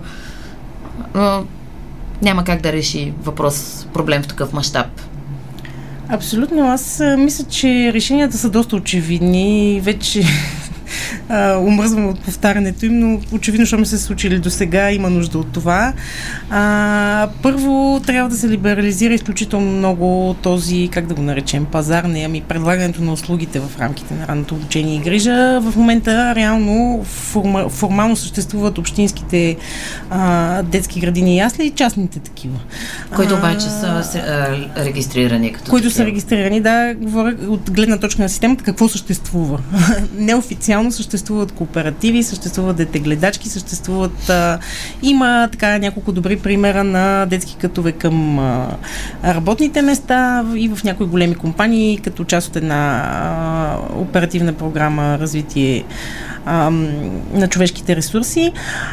а, 1.14 1.40
няма 2.22 2.44
как 2.44 2.60
да 2.60 2.72
реши 2.72 3.12
въпрос, 3.22 3.86
проблем 3.92 4.22
в 4.22 4.28
такъв 4.28 4.52
мащаб. 4.52 4.86
Абсолютно. 6.08 6.70
Аз 6.70 7.02
мисля, 7.18 7.44
че 7.44 7.92
решенията 7.94 8.38
са 8.38 8.50
доста 8.50 8.76
очевидни. 8.76 9.80
Вече 9.84 10.22
а, 11.28 11.56
умръзвам 11.58 12.08
от 12.08 12.20
повтарянето 12.20 12.86
им, 12.86 12.98
но 12.98 13.20
очевидно, 13.32 13.66
що 13.66 13.78
ми 13.78 13.86
се 13.86 13.98
случили 13.98 14.38
до 14.38 14.50
сега, 14.50 14.90
има 14.90 15.10
нужда 15.10 15.38
от 15.38 15.52
това. 15.52 15.92
А, 16.50 17.28
първо, 17.42 18.00
трябва 18.06 18.30
да 18.30 18.36
се 18.36 18.48
либерализира 18.48 19.14
изключително 19.14 19.72
много 19.72 20.36
този, 20.42 20.88
как 20.92 21.06
да 21.06 21.14
го 21.14 21.22
наречем, 21.22 21.64
пазар, 21.64 22.04
не, 22.04 22.22
ами 22.24 22.40
предлагането 22.40 23.02
на 23.02 23.12
услугите 23.12 23.60
в 23.60 23.80
рамките 23.80 24.14
на 24.14 24.26
ранното 24.26 24.54
обучение 24.54 24.96
и 24.96 24.98
грижа. 24.98 25.60
В 25.60 25.76
момента 25.76 26.34
реално 26.34 27.04
форма, 27.04 27.68
формално 27.68 28.16
съществуват 28.16 28.78
общинските 28.78 29.56
а, 30.10 30.62
детски 30.62 31.00
градини 31.00 31.34
и 31.34 31.38
ясли 31.38 31.66
и 31.66 31.70
частните 31.70 32.18
такива. 32.18 32.58
Които 33.16 33.34
обаче 33.34 33.66
са 33.66 34.04
а, 34.76 34.84
регистрирани 34.84 35.52
като 35.52 35.70
Които 35.70 35.88
такива. 35.88 36.04
са 36.04 36.06
регистрирани, 36.06 36.60
да, 36.60 36.94
говоря 36.98 37.34
от 37.48 37.70
гледна 37.70 37.98
точка 37.98 38.22
на 38.22 38.28
системата, 38.28 38.64
какво 38.64 38.88
съществува. 38.88 39.58
Неофициално 40.16 40.83
съществуват 40.92 41.52
кооперативи, 41.52 42.22
съществуват 42.22 42.76
детегледачки, 42.76 43.48
съществуват... 43.48 44.30
А, 44.30 44.58
има 45.02 45.48
така 45.52 45.78
няколко 45.78 46.12
добри 46.12 46.38
примера 46.38 46.84
на 46.84 47.26
детски 47.26 47.56
кътове 47.60 47.92
към 47.92 48.38
а, 48.38 48.68
работните 49.24 49.82
места 49.82 50.44
и 50.56 50.68
в 50.68 50.84
някои 50.84 51.06
големи 51.06 51.34
компании, 51.34 51.98
като 51.98 52.24
част 52.24 52.48
от 52.48 52.56
една 52.56 53.02
а, 53.04 53.78
оперативна 54.00 54.52
програма 54.52 55.18
развитие 55.18 55.84
на 56.46 57.48
човешките 57.48 57.96
ресурси. 57.96 58.52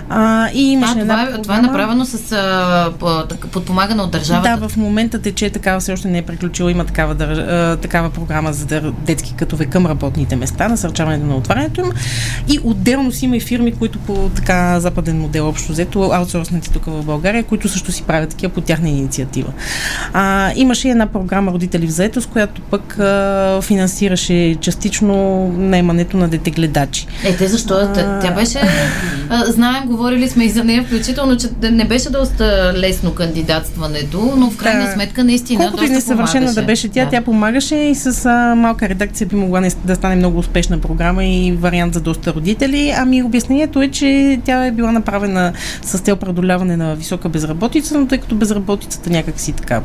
А, 0.09 0.49
и 0.53 0.71
имаше 0.71 0.99
а, 0.99 1.01
това, 1.01 1.23
е, 1.23 1.41
това 1.41 1.57
е 1.57 1.61
направено 1.61 2.05
с 2.05 2.31
а, 2.31 2.91
подпомагане 3.51 4.01
от 4.01 4.11
държавата? 4.11 4.57
Да, 4.57 4.69
в 4.69 4.77
момента 4.77 5.21
тече 5.21 5.49
такава, 5.49 5.79
все 5.79 5.93
още 5.93 6.07
не 6.07 6.17
е 6.17 6.21
приключила, 6.21 6.71
има 6.71 6.85
такава, 6.85 7.15
държ... 7.15 7.37
а, 7.37 7.77
такава 7.81 8.09
програма 8.09 8.53
за 8.53 8.81
детски 8.91 9.33
кътове 9.37 9.65
към 9.65 9.85
работните 9.85 10.35
места, 10.35 10.67
насърчаването 10.67 11.25
на 11.25 11.35
отварянето 11.35 11.81
им. 11.81 11.91
И 12.47 12.59
отделно 12.63 13.11
си 13.11 13.25
има 13.25 13.37
и 13.37 13.39
фирми, 13.39 13.71
които 13.71 13.99
по 13.99 14.29
така 14.35 14.79
западен 14.79 15.19
модел 15.19 15.47
общо 15.47 15.71
взето, 15.71 16.09
аутсорснати 16.13 16.71
тук 16.73 16.85
в 16.85 17.03
България, 17.03 17.43
които 17.43 17.69
също 17.69 17.91
си 17.91 18.03
правят 18.03 18.29
такива 18.29 18.53
по 18.53 18.61
тяхна 18.61 18.89
инициатива. 18.89 19.51
А, 20.13 20.51
имаше 20.55 20.89
една 20.89 21.05
програма 21.05 21.51
Родители 21.51 21.87
в 21.87 21.91
заетост, 21.91 22.29
която 22.29 22.61
пък 22.61 22.99
а, 22.99 23.59
финансираше 23.61 24.55
частично 24.61 25.47
наемането 25.57 26.17
на 26.17 26.27
детегледачи. 26.27 27.07
Е, 27.23 27.33
те 27.41 27.47
защо? 27.47 27.73
А... 27.73 28.19
Тя 28.19 28.31
беше, 28.31 28.59
а, 29.29 29.45
знаем, 29.45 29.85
говорили 29.85 30.29
сме 30.29 30.43
и 30.43 30.49
за 30.49 30.63
нея, 30.63 30.83
включително, 30.83 31.37
че 31.37 31.47
не 31.71 31.85
беше 31.85 32.09
доста 32.09 32.73
лесно 32.75 33.11
кандидатстването, 33.11 34.33
но 34.37 34.49
в 34.49 34.57
крайна 34.57 34.85
да. 34.85 34.91
сметка 34.91 35.23
наистина 35.23 35.59
Колкото 35.59 35.83
и 35.83 35.89
несъвършена 35.89 36.53
да 36.53 36.63
беше 36.63 36.89
тя, 36.89 37.03
да. 37.03 37.09
тя 37.09 37.21
помагаше 37.21 37.75
и 37.75 37.95
с 37.95 38.25
а, 38.25 38.55
малка 38.55 38.89
редакция 38.89 39.27
би 39.27 39.35
могла 39.35 39.61
да 39.85 39.95
стане 39.95 40.15
много 40.15 40.37
успешна 40.37 40.77
програма 40.77 41.25
и 41.25 41.51
вариант 41.51 41.93
за 41.93 42.01
доста 42.01 42.33
родители. 42.33 42.93
Ами 42.97 43.23
обяснението 43.23 43.81
е, 43.81 43.87
че 43.87 44.39
тя 44.45 44.65
е 44.65 44.71
била 44.71 44.91
направена 44.91 45.53
с 45.83 45.99
цел 45.99 46.15
преодоляване 46.15 46.77
на 46.77 46.95
висока 46.95 47.29
безработица, 47.29 47.97
но 47.97 48.07
тъй 48.07 48.17
като 48.17 48.35
безработицата 48.35 49.09
някак 49.09 49.39
си 49.39 49.51
така 49.51 49.81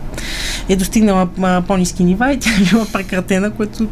е 0.69 0.77
достигнала 0.77 1.29
по-низки 1.69 2.05
нива 2.05 2.33
и 2.33 2.39
тя 2.39 2.51
е 2.51 2.65
била 2.65 2.87
прекратена, 2.93 3.51
което 3.51 3.87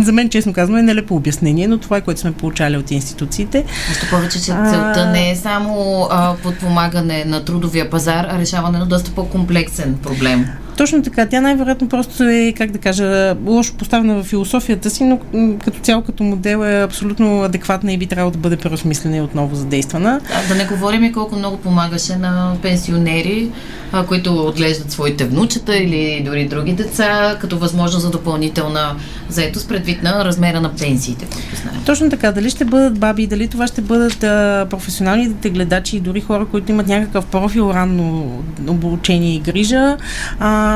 за 0.00 0.12
мен, 0.12 0.28
честно 0.28 0.52
казано, 0.52 0.78
е 0.78 0.82
нелепо 0.82 1.16
обяснение, 1.16 1.68
но 1.68 1.78
това 1.78 1.96
е 1.96 2.00
което 2.00 2.20
сме 2.20 2.32
получали 2.32 2.67
от 2.76 2.90
институциите. 2.90 3.64
Още 3.90 4.10
повече, 4.10 4.38
че 4.38 4.44
целта 4.44 5.10
не 5.12 5.30
е 5.30 5.36
само 5.36 6.06
а, 6.10 6.36
подпомагане 6.42 7.24
на 7.24 7.44
трудовия 7.44 7.90
пазар, 7.90 8.26
а 8.30 8.38
решаване 8.38 8.78
на 8.78 8.86
доста 8.86 9.10
по-комплексен 9.10 9.98
проблем. 10.02 10.46
Точно 10.78 11.02
така. 11.02 11.26
Тя 11.26 11.40
най-вероятно 11.40 11.88
просто 11.88 12.24
е, 12.24 12.54
как 12.56 12.70
да 12.70 12.78
кажа, 12.78 13.36
лошо 13.46 13.74
поставена 13.74 14.22
в 14.22 14.26
философията 14.26 14.90
си, 14.90 15.04
но 15.04 15.18
като 15.64 15.78
цяло 15.80 16.02
като 16.02 16.24
модел 16.24 16.64
е 16.64 16.82
абсолютно 16.82 17.42
адекватна 17.42 17.92
и 17.92 17.98
би 17.98 18.06
трябвало 18.06 18.30
да 18.30 18.38
бъде 18.38 18.56
преосмислена 18.56 19.16
и 19.16 19.20
отново 19.20 19.56
задействана. 19.56 20.20
Да, 20.28 20.48
да 20.48 20.54
не 20.54 20.66
говорим 20.66 21.04
и 21.04 21.12
колко 21.12 21.36
много 21.36 21.56
помагаше 21.56 22.16
на 22.16 22.56
пенсионери, 22.62 23.50
а, 23.92 24.06
които 24.06 24.46
отглеждат 24.46 24.92
своите 24.92 25.24
внучета 25.24 25.76
или 25.76 26.22
дори 26.24 26.48
други 26.48 26.72
деца, 26.72 27.36
като 27.40 27.58
възможност 27.58 28.02
за 28.02 28.10
допълнителна 28.10 28.96
заетост 29.28 29.68
предвид 29.68 30.02
на 30.02 30.24
размера 30.24 30.60
на 30.60 30.74
пенсиите, 30.74 31.26
които 31.32 31.60
знаем. 31.62 31.82
Точно 31.86 32.10
така. 32.10 32.32
Дали 32.32 32.50
ще 32.50 32.64
бъдат 32.64 32.98
баби, 32.98 33.26
дали 33.26 33.48
това 33.48 33.66
ще 33.66 33.80
бъдат 33.80 34.24
а, 34.24 34.66
професионалните 34.70 35.50
гледачи 35.50 35.96
и 35.96 36.00
дори 36.00 36.20
хора, 36.20 36.46
които 36.46 36.72
имат 36.72 36.86
някакъв 36.86 37.26
профил 37.26 37.70
ранно 37.74 38.32
обучение 38.68 39.34
и 39.34 39.40
грижа. 39.40 39.96
А, 40.38 40.67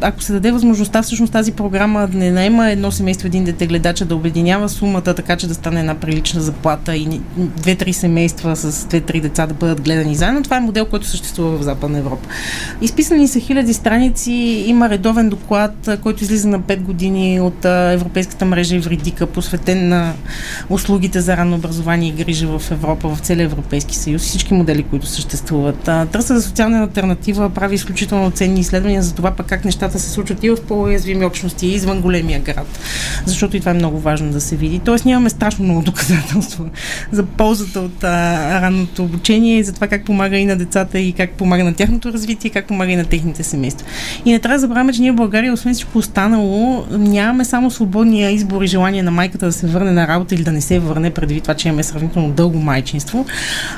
ако 0.00 0.22
се 0.22 0.32
даде 0.32 0.52
възможността 0.52 1.02
всъщност 1.02 1.32
тази 1.32 1.52
програма 1.52 2.08
не 2.12 2.30
наема 2.30 2.70
едно 2.70 2.90
семейство, 2.90 3.26
един 3.26 3.44
дете 3.44 3.66
гледача, 3.66 4.04
да 4.04 4.16
обединява 4.16 4.68
сумата, 4.68 5.02
така 5.02 5.36
че 5.36 5.46
да 5.46 5.54
стане 5.54 5.80
една 5.80 5.94
прилична 5.94 6.40
заплата 6.40 6.96
и 6.96 7.20
две-три 7.36 7.92
семейства 7.92 8.56
с 8.56 8.86
две-три 8.86 9.20
деца 9.20 9.46
да 9.46 9.54
бъдат 9.54 9.80
гледани 9.80 10.14
заедно, 10.14 10.42
това 10.42 10.56
е 10.56 10.60
модел, 10.60 10.86
който 10.86 11.06
съществува 11.06 11.58
в 11.58 11.62
Западна 11.62 11.98
Европа. 11.98 12.28
Изписани 12.80 13.28
са 13.28 13.40
хиляди 13.40 13.74
страници, 13.74 14.32
има 14.66 14.88
редовен 14.88 15.28
доклад, 15.28 15.88
който 16.02 16.24
излиза 16.24 16.48
на 16.48 16.60
5 16.60 16.80
години 16.80 17.40
от 17.40 17.64
Европейската 17.64 18.44
мрежа 18.44 18.76
Евридика, 18.76 19.26
посветен 19.26 19.88
на 19.88 20.12
услугите 20.70 21.20
за 21.20 21.36
ранно 21.36 21.56
образование 21.56 22.08
и 22.08 22.12
грижа 22.12 22.58
в 22.58 22.70
Европа, 22.70 23.08
в 23.08 23.18
целия 23.18 23.44
Европейски 23.44 23.96
съюз, 23.96 24.22
всички 24.22 24.54
модели, 24.54 24.82
които 24.82 25.06
съществуват. 25.06 25.90
Търса 26.12 26.34
за 26.34 26.42
социална 26.42 26.78
альтернатива 26.78 27.50
прави 27.50 27.74
изключително 27.74 28.30
ценни 28.30 28.60
изследвания 28.60 29.02
за 29.02 29.11
това 29.12 29.30
пък 29.30 29.46
как 29.46 29.64
нещата 29.64 29.98
се 29.98 30.10
случват 30.10 30.44
и 30.44 30.50
в 30.50 30.56
по-уязвими 30.68 31.24
общности, 31.24 31.66
и 31.66 31.74
извън 31.74 32.00
големия 32.00 32.40
град, 32.40 32.78
защото 33.26 33.56
и 33.56 33.60
това 33.60 33.70
е 33.70 33.74
много 33.74 33.98
важно 33.98 34.32
да 34.32 34.40
се 34.40 34.56
види. 34.56 34.78
Тоест 34.78 35.04
нямаме 35.04 35.30
страшно 35.30 35.64
много 35.64 35.82
доказателства 35.90 36.64
за 37.12 37.22
ползата 37.22 37.80
от 37.80 38.04
а, 38.04 38.60
ранното 38.60 39.04
обучение 39.04 39.58
и 39.58 39.64
за 39.64 39.72
това 39.72 39.86
как 39.86 40.04
помага 40.04 40.36
и 40.36 40.44
на 40.44 40.56
децата 40.56 40.98
и 40.98 41.12
как 41.12 41.30
помага 41.30 41.64
на 41.64 41.74
тяхното 41.74 42.12
развитие, 42.12 42.50
как 42.50 42.66
помага 42.66 42.92
и 42.92 42.96
на 42.96 43.04
техните 43.04 43.42
семейства. 43.42 43.86
И 44.24 44.32
не 44.32 44.38
трябва 44.38 44.56
да 44.56 44.60
забравяме, 44.60 44.92
че 44.92 45.02
ние 45.02 45.12
в 45.12 45.16
България, 45.16 45.52
освен 45.52 45.74
всичко 45.74 45.98
останало, 45.98 46.84
нямаме 46.90 47.44
само 47.44 47.70
свободния 47.70 48.30
избор 48.30 48.62
и 48.62 48.66
желание 48.66 49.02
на 49.02 49.10
майката 49.10 49.46
да 49.46 49.52
се 49.52 49.66
върне 49.66 49.90
на 49.90 50.08
работа 50.08 50.34
или 50.34 50.42
да 50.42 50.52
не 50.52 50.60
се 50.60 50.78
върне 50.78 51.10
предвид 51.10 51.42
това, 51.42 51.54
че 51.54 51.68
имаме 51.68 51.82
сравнително 51.82 52.30
дълго 52.30 52.58
майчинство, 52.58 53.26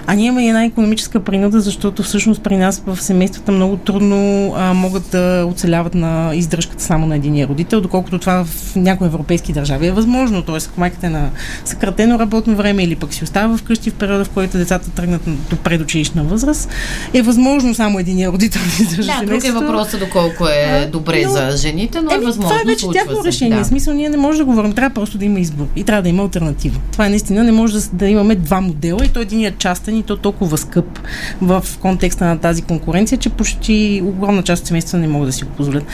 а 0.07 0.15
ние 0.15 0.27
имаме 0.27 0.47
една 0.47 0.65
економическа 0.65 1.21
принуда, 1.25 1.61
защото 1.61 2.03
всъщност 2.03 2.43
при 2.43 2.57
нас 2.57 2.83
в 2.87 3.03
семействата 3.03 3.53
много 3.53 3.77
трудно 3.77 4.53
а, 4.57 4.75
могат 4.75 5.11
да 5.11 5.24
да 5.25 5.47
оцеляват 5.47 5.95
на 5.95 6.35
издръжката 6.35 6.83
само 6.83 7.07
на 7.07 7.17
единия 7.17 7.49
родител, 7.49 7.81
доколкото 7.81 8.19
това 8.19 8.45
в 8.45 8.77
някои 8.77 9.07
европейски 9.07 9.53
държави 9.53 9.87
е 9.87 9.93
възможно. 9.93 10.43
Тоест, 10.43 10.69
ако 10.71 10.81
майката 10.81 11.07
е 11.07 11.11
на 11.11 11.31
съкратено 11.65 12.19
работно 12.19 12.57
време 12.57 12.83
или 12.83 12.97
пък 12.97 13.15
си 13.15 13.25
остава 13.25 13.57
вкъщи 13.57 13.91
в 13.91 13.95
периода, 13.95 14.25
в 14.25 14.31
който 14.31 14.59
децата 14.59 14.91
тръгнат 14.91 15.23
до 15.51 15.57
предучилищна 15.57 16.25
възраст, 16.25 16.69
е 17.15 17.23
възможно 17.23 17.75
само 17.75 17.99
единия 17.99 18.33
родител 18.33 18.63
да 18.77 18.83
издържа 18.83 19.13
Да, 19.21 19.27
друг 19.27 19.45
е 19.45 19.53
въпросът 19.53 20.01
доколко 20.01 20.47
е 20.49 20.89
добре 20.93 21.23
но, 21.25 21.31
за 21.31 21.57
жените, 21.57 22.01
но 22.01 22.15
е 22.15 22.19
възможно. 22.19 22.51
Това 22.51 22.61
е 22.61 22.65
вече 22.65 22.87
тяхно 22.93 23.25
решение. 23.25 23.59
Да. 23.59 23.65
Смисъл, 23.65 23.95
ние 23.95 24.09
не 24.09 24.17
можем 24.17 24.39
да 24.39 24.45
говорим, 24.45 24.73
трябва 24.73 24.95
просто 24.95 25.19
да 25.19 25.25
има 25.25 25.41
избор 25.41 25.67
и 25.77 25.85
трябва 25.85 26.03
да 26.03 26.09
има 26.09 26.23
альтернатива. 26.23 26.81
Това 26.93 27.07
е 27.07 27.09
наистина, 27.09 27.45
не 27.45 27.53
може 27.53 27.75
да, 27.75 27.81
да 27.93 28.09
имаме 28.09 28.35
два 28.35 28.61
модела 28.61 29.05
и 29.05 29.09
то 29.09 29.21
един 29.21 29.45
е 29.45 29.51
частен 29.59 29.99
и 29.99 30.03
то 30.03 30.17
толкова 30.17 30.59
скъп 30.59 31.01
в 31.41 31.65
контекста 31.81 32.25
на 32.25 32.39
тази 32.39 32.63
конкуренция, 32.63 33.19
че 33.19 33.31
почти 33.31 34.03
огромна 34.05 34.43
част 34.43 34.63
от 34.63 34.67
семейства 34.67 34.99
не 34.99 35.07
могат 35.15 35.29
да 35.29 35.33
си 35.33 35.45
го 35.45 35.51
позволят. 35.51 35.85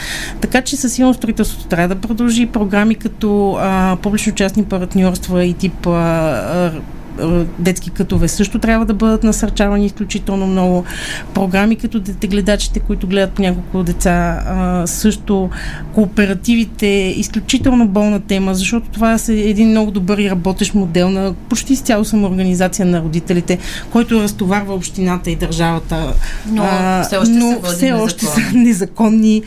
Така 0.41 0.61
че 0.61 0.77
със 0.77 0.93
сигурност 0.93 1.17
строителството 1.17 1.67
трябва 1.67 1.95
да 1.95 2.01
продължи 2.01 2.45
програми 2.45 2.95
като 2.95 3.57
публично-частни 4.01 4.63
партньорства 4.63 5.45
и 5.45 5.53
тип 5.53 5.87
а, 5.87 6.71
детски 7.59 7.89
кътове 7.89 8.27
също 8.27 8.59
трябва 8.59 8.85
да 8.85 8.93
бъдат 8.93 9.23
насърчавани 9.23 9.85
изключително 9.85 10.47
много. 10.47 10.83
Програми 11.33 11.75
като 11.75 11.99
детегледачите, 11.99 12.79
които 12.79 13.07
гледат 13.07 13.31
по 13.31 13.41
няколко 13.41 13.83
деца, 13.83 14.43
също 14.85 15.49
кооперативите, 15.93 16.87
изключително 17.17 17.87
болна 17.87 18.19
тема, 18.19 18.55
защото 18.55 18.89
това 18.89 19.17
е 19.29 19.31
един 19.31 19.69
много 19.69 19.91
добър 19.91 20.17
и 20.17 20.29
работещ 20.29 20.73
модел 20.73 21.09
на 21.09 21.33
почти 21.49 21.75
с 21.75 21.81
цяло 21.81 22.05
самоорганизация 22.05 22.85
на 22.85 23.01
родителите, 23.01 23.57
който 23.91 24.21
разтоварва 24.21 24.73
общината 24.73 25.31
и 25.31 25.35
държавата. 25.35 26.13
Но 26.47 26.63
а, 26.63 27.03
все 27.03 27.17
още, 27.17 27.33
но 27.33 27.59
се 27.65 27.75
все 27.75 27.91
още 27.91 28.25
са 28.25 28.41
незаконни 28.53 29.41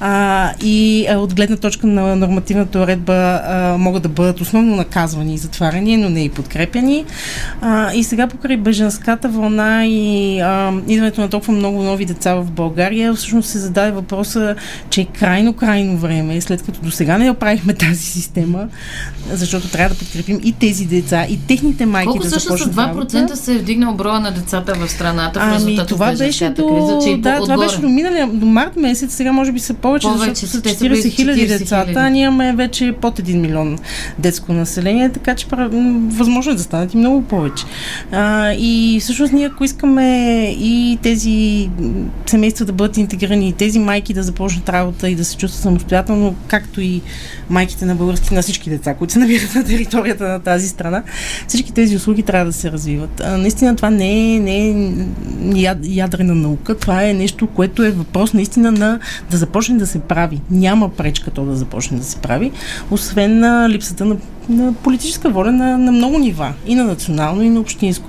а, 0.00 0.52
и 0.62 1.06
а, 1.10 1.16
от 1.16 1.34
гледна 1.34 1.56
точка 1.56 1.86
на 1.86 2.16
нормативната 2.16 2.80
уредба 2.80 3.40
а, 3.44 3.76
могат 3.78 4.02
да 4.02 4.08
бъдат 4.08 4.40
основно 4.40 4.76
наказвани 4.76 5.34
и 5.34 5.38
затваряни, 5.38 5.96
но 5.96 6.10
не 6.10 6.24
и 6.24 6.28
подкрепяни. 6.28 7.04
А, 7.60 7.92
и 7.92 8.04
сега 8.04 8.26
покрай 8.26 8.56
беженската 8.56 9.28
вълна 9.28 9.86
и 9.86 10.40
а, 10.40 10.72
идването 10.88 11.20
на 11.20 11.28
толкова 11.28 11.52
много 11.52 11.82
нови 11.82 12.04
деца 12.04 12.34
в 12.34 12.50
България, 12.50 13.14
всъщност 13.14 13.48
се 13.48 13.58
зададе 13.58 13.90
въпроса, 13.90 14.54
че 14.90 15.00
е 15.00 15.04
крайно, 15.04 15.52
крайно 15.52 15.96
време, 15.96 16.40
след 16.40 16.62
като 16.62 16.80
до 16.80 16.90
сега 16.90 17.18
не 17.18 17.30
оправихме 17.30 17.74
тази 17.74 18.02
система, 18.04 18.68
защото 19.32 19.68
трябва 19.68 19.94
да 19.94 19.98
подкрепим 19.98 20.40
и 20.44 20.52
тези 20.52 20.86
деца, 20.86 21.26
и 21.28 21.38
техните 21.46 21.86
майки 21.86 22.06
Колко 22.06 22.22
да 22.22 22.28
започнат 22.28 22.72
с 22.72 22.76
2% 22.76 22.88
работа. 22.88 23.36
се 23.36 23.54
е 23.54 23.58
вдигнал 23.58 23.94
броя 23.94 24.20
на 24.20 24.32
децата 24.32 24.74
в 24.74 24.88
страната 24.88 25.40
в 25.40 25.58
ами, 25.62 25.78
това 25.88 26.16
беше 26.16 26.50
до, 26.50 26.68
криза, 26.68 26.98
че 27.04 27.20
да, 27.20 27.40
това 27.40 27.58
беше 27.58 27.80
до 27.80 27.88
миналия, 27.88 28.28
до 28.32 28.46
март 28.46 28.76
месец, 28.76 29.14
сега 29.14 29.32
може 29.32 29.52
би 29.52 29.60
са 29.60 29.74
повече, 29.74 30.06
повече 30.06 30.46
защото 30.46 30.68
са 30.68 30.74
40 30.84 31.10
хиляди 31.10 31.46
децата, 31.46 31.94
а 31.96 32.08
ние 32.08 32.22
имаме 32.22 32.52
вече 32.52 32.94
под 33.00 33.18
1 33.18 33.36
милион 33.36 33.78
детско 34.18 34.52
население, 34.52 35.08
така 35.08 35.34
че 35.34 35.46
възможно 36.08 36.52
е 36.52 36.54
да 36.54 36.62
станат 36.62 36.94
и 36.94 36.96
много 37.00 37.22
повече. 37.22 37.64
А, 38.12 38.52
и 38.52 38.98
всъщност 39.00 39.32
ние, 39.32 39.46
ако 39.46 39.64
искаме 39.64 40.42
и 40.58 40.98
тези 41.02 41.70
семейства 42.26 42.64
да 42.64 42.72
бъдат 42.72 42.96
интегрирани, 42.96 43.48
и 43.48 43.52
тези 43.52 43.78
майки 43.78 44.14
да 44.14 44.22
започнат 44.22 44.68
работа 44.68 45.08
и 45.08 45.14
да 45.14 45.24
се 45.24 45.36
чувстват 45.36 45.62
самостоятелно, 45.62 46.34
както 46.46 46.80
и 46.80 47.00
майките 47.50 47.84
на 47.84 47.94
български, 47.94 48.34
на 48.34 48.42
всички 48.42 48.70
деца, 48.70 48.94
които 48.94 49.12
се 49.12 49.18
намират 49.18 49.54
на 49.54 49.64
територията 49.64 50.28
на 50.28 50.40
тази 50.40 50.68
страна, 50.68 51.02
всички 51.48 51.72
тези 51.72 51.96
услуги 51.96 52.22
трябва 52.22 52.46
да 52.46 52.52
се 52.52 52.72
развиват. 52.72 53.20
А, 53.20 53.36
наистина 53.36 53.76
това 53.76 53.90
не 53.90 54.34
е, 54.34 54.40
не 54.40 54.68
е 54.68 54.74
ядрена 55.82 56.34
наука, 56.34 56.78
това 56.78 57.04
е 57.04 57.14
нещо, 57.14 57.46
което 57.46 57.82
е 57.82 57.90
въпрос 57.90 58.32
наистина 58.32 58.72
на 58.72 58.98
да 59.30 59.36
започне 59.36 59.78
да 59.78 59.86
се 59.86 59.98
прави. 59.98 60.40
Няма 60.50 60.88
пречка 60.88 61.30
то 61.30 61.44
да 61.44 61.56
започне 61.56 61.98
да 61.98 62.04
се 62.04 62.16
прави, 62.16 62.50
освен 62.90 63.38
на 63.38 63.68
липсата 63.68 64.04
на 64.04 64.16
на 64.50 64.72
политическа 64.72 65.30
воля 65.30 65.52
на, 65.52 65.78
на 65.78 65.92
много 65.92 66.18
нива. 66.18 66.52
И 66.66 66.74
на 66.74 66.84
национално, 66.84 67.42
и 67.42 67.50
на 67.50 67.60
общинско. 67.60 68.08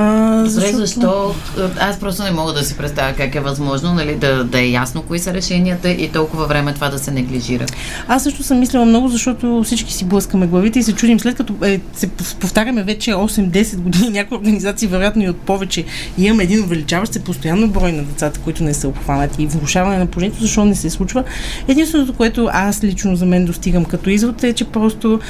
А, 0.00 0.44
Добре, 0.44 0.72
защо? 0.72 1.34
Аз 1.80 1.98
просто 1.98 2.22
не 2.22 2.30
мога 2.30 2.52
да 2.52 2.64
си 2.64 2.76
представя 2.76 3.12
как 3.12 3.34
е 3.34 3.40
възможно 3.40 3.94
нали, 3.94 4.14
да, 4.14 4.44
да 4.44 4.60
е 4.60 4.70
ясно 4.70 5.02
кои 5.02 5.18
са 5.18 5.34
решенията 5.34 5.90
и 5.90 6.08
толкова 6.08 6.46
време 6.46 6.74
това 6.74 6.88
да 6.88 6.98
се 6.98 7.10
неглижира. 7.10 7.66
Аз 8.08 8.22
също 8.22 8.42
съм 8.42 8.58
мислила 8.58 8.84
много, 8.84 9.08
защото 9.08 9.62
всички 9.64 9.92
си 9.92 10.04
блъскаме 10.04 10.46
главите 10.46 10.78
и 10.78 10.82
се 10.82 10.94
чудим, 10.94 11.20
след 11.20 11.36
като 11.36 11.54
е, 11.64 11.80
се 11.92 12.08
повтаряме 12.40 12.82
вече 12.82 13.10
8-10 13.10 13.76
години, 13.76 14.10
някои 14.10 14.38
организации, 14.38 14.88
вероятно 14.88 15.22
и 15.22 15.28
от 15.28 15.40
повече, 15.40 15.84
и 16.18 16.24
имаме 16.24 16.42
един 16.42 16.64
увеличаващ 16.64 17.12
се 17.12 17.24
постоянно 17.24 17.68
брой 17.68 17.92
на 17.92 18.02
децата, 18.02 18.40
които 18.40 18.64
не 18.64 18.74
са 18.74 18.88
обхванати 18.88 19.42
и 19.42 19.46
влушаване 19.46 19.98
на 19.98 20.06
положението, 20.06 20.42
защо 20.42 20.64
не 20.64 20.74
се 20.74 20.90
случва. 20.90 21.24
Единственото, 21.68 22.12
което 22.12 22.48
аз 22.52 22.84
лично 22.84 23.16
за 23.16 23.26
мен 23.26 23.44
достигам 23.44 23.84
като 23.84 24.10
извод 24.10 24.44
е, 24.44 24.52
че 24.52 24.64
просто 24.64 25.20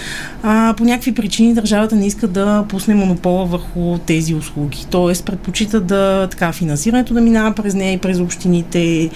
а, 0.42 0.74
по 0.76 0.84
някакви 0.84 1.14
причини 1.14 1.54
държавата 1.54 1.96
не 1.96 2.06
иска 2.06 2.28
да 2.28 2.64
пусне 2.68 2.94
монопола 2.94 3.46
върху 3.46 3.98
тези 3.98 4.34
услуги 4.34 4.57
услуги. 4.58 4.86
Тоест, 4.90 5.24
предпочита 5.24 5.80
да 5.80 6.28
така, 6.30 6.52
финансирането 6.52 7.14
да 7.14 7.20
минава 7.20 7.54
през 7.54 7.74
нея 7.74 7.92
и 7.92 7.98
през 7.98 8.18
общините, 8.18 9.10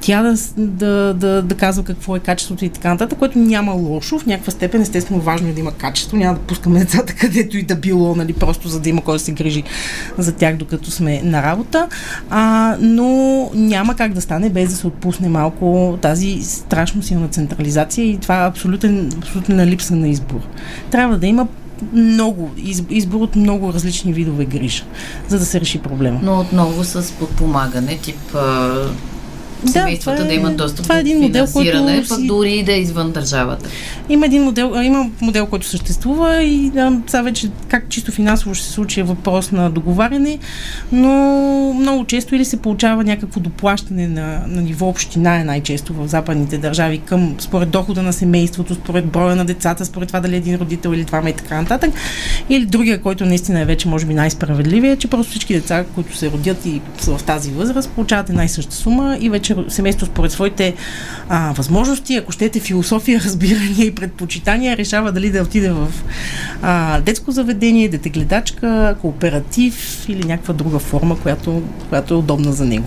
тя 0.00 0.22
да, 0.22 0.36
да, 0.56 1.14
да, 1.14 1.42
да 1.42 1.54
казва 1.54 1.84
какво 1.84 2.16
е 2.16 2.20
качеството 2.20 2.64
и 2.64 2.68
така 2.68 2.88
нататък, 2.88 3.18
което 3.18 3.38
няма 3.38 3.72
лошо. 3.72 4.18
В 4.18 4.26
някаква 4.26 4.52
степен, 4.52 4.82
естествено, 4.82 5.20
важно 5.20 5.48
е 5.48 5.52
да 5.52 5.60
има 5.60 5.72
качество. 5.72 6.16
Няма 6.16 6.34
да 6.34 6.40
пускаме 6.40 6.78
децата 6.78 7.14
където 7.20 7.56
и 7.56 7.62
да 7.62 7.76
било, 7.76 8.14
нали, 8.14 8.32
просто 8.32 8.68
за 8.68 8.80
да 8.80 8.88
има 8.88 9.02
кой 9.02 9.14
да 9.14 9.18
се 9.18 9.32
грижи 9.32 9.62
за 10.18 10.32
тях, 10.32 10.56
докато 10.56 10.90
сме 10.90 11.22
на 11.22 11.42
работа. 11.42 11.88
А, 12.30 12.76
но 12.80 13.50
няма 13.54 13.96
как 13.96 14.12
да 14.12 14.20
стане 14.20 14.50
без 14.50 14.70
да 14.70 14.76
се 14.76 14.86
отпусне 14.86 15.28
малко 15.28 15.98
тази 16.02 16.42
страшно 16.42 17.02
силна 17.02 17.28
централизация 17.28 18.04
и 18.04 18.18
това 18.18 18.44
е 18.44 18.48
абсолютен, 18.48 19.12
абсолютна 19.18 19.66
липса 19.66 19.96
на 19.96 20.08
избор. 20.08 20.40
Трябва 20.90 21.18
да 21.18 21.26
има 21.26 21.46
много, 21.92 22.50
избор 22.90 23.20
от 23.20 23.36
много 23.36 23.72
различни 23.72 24.12
видове 24.12 24.44
грижа, 24.44 24.84
за 25.28 25.38
да 25.38 25.44
се 25.44 25.60
реши 25.60 25.78
проблема. 25.78 26.20
Но 26.22 26.40
отново 26.40 26.84
с 26.84 27.12
подпомагане, 27.12 27.98
тип 27.98 28.36
семействата 29.68 30.18
да, 30.18 30.24
е, 30.24 30.28
да 30.28 30.34
имат 30.34 30.56
достъп 30.56 30.82
това 30.82 30.96
е 30.96 31.00
един 31.00 31.20
модел, 31.20 31.46
който 31.52 31.86
пък 32.08 32.20
дори 32.26 32.52
и 32.52 32.62
да 32.62 32.72
е 32.72 32.80
извън 32.80 33.12
държавата. 33.12 33.70
Има 34.08 34.26
един 34.26 34.42
модел, 34.42 34.74
има 34.82 35.10
модел, 35.20 35.46
който 35.46 35.66
съществува 35.66 36.42
и 36.42 36.70
да, 36.70 37.00
сега 37.06 37.22
вече 37.22 37.48
как 37.68 37.88
чисто 37.88 38.12
финансово 38.12 38.54
ще 38.54 38.66
се 38.66 38.72
случи 38.72 39.00
е 39.00 39.02
въпрос 39.02 39.52
на 39.52 39.70
договаряне, 39.70 40.38
но 40.92 41.10
много 41.80 42.04
често 42.04 42.34
или 42.34 42.44
се 42.44 42.56
получава 42.56 43.04
някакво 43.04 43.40
доплащане 43.40 44.08
на, 44.08 44.42
на 44.46 44.62
ниво 44.62 44.88
община 44.88 45.40
е 45.40 45.44
най-често 45.44 45.94
в 45.94 46.08
западните 46.08 46.58
държави 46.58 46.98
към 46.98 47.34
според 47.38 47.70
дохода 47.70 48.02
на 48.02 48.12
семейството, 48.12 48.74
според 48.74 49.06
броя 49.06 49.36
на 49.36 49.44
децата, 49.44 49.84
според 49.84 50.06
това 50.06 50.20
дали 50.20 50.34
е 50.34 50.38
един 50.38 50.56
родител 50.56 50.90
или 50.90 51.04
двама 51.04 51.30
и 51.30 51.32
така 51.32 51.60
нататък. 51.60 51.90
Или 52.48 52.66
другия, 52.66 53.00
който 53.00 53.24
наистина 53.24 53.60
е 53.60 53.64
вече 53.64 53.88
може 53.88 54.06
би 54.06 54.14
най-справедливия, 54.14 54.96
че 54.96 55.08
просто 55.08 55.30
всички 55.30 55.54
деца, 55.54 55.84
които 55.94 56.16
се 56.16 56.30
родят 56.30 56.66
и 56.66 56.80
са 56.98 57.18
в 57.18 57.24
тази 57.24 57.50
възраст, 57.50 57.90
получават 57.90 58.30
една 58.30 58.44
и 58.44 58.48
съща 58.48 58.74
сума 58.74 59.18
и 59.20 59.30
вече 59.30 59.53
семейство 59.68 60.06
според 60.06 60.32
своите 60.32 60.74
а, 61.28 61.52
възможности, 61.52 62.14
ако 62.14 62.32
щете 62.32 62.60
философия, 62.60 63.20
разбирания 63.24 63.86
и 63.86 63.94
предпочитания, 63.94 64.76
решава 64.76 65.12
дали 65.12 65.30
да 65.30 65.42
отиде 65.42 65.70
в 65.70 65.88
а, 66.62 67.00
детско 67.00 67.30
заведение, 67.30 67.88
детегледачка, 67.88 68.96
кооператив 69.00 70.06
или 70.08 70.26
някаква 70.26 70.54
друга 70.54 70.78
форма, 70.78 71.18
която, 71.20 71.62
която 71.88 72.14
е 72.14 72.16
удобна 72.16 72.52
за 72.52 72.64
него. 72.64 72.86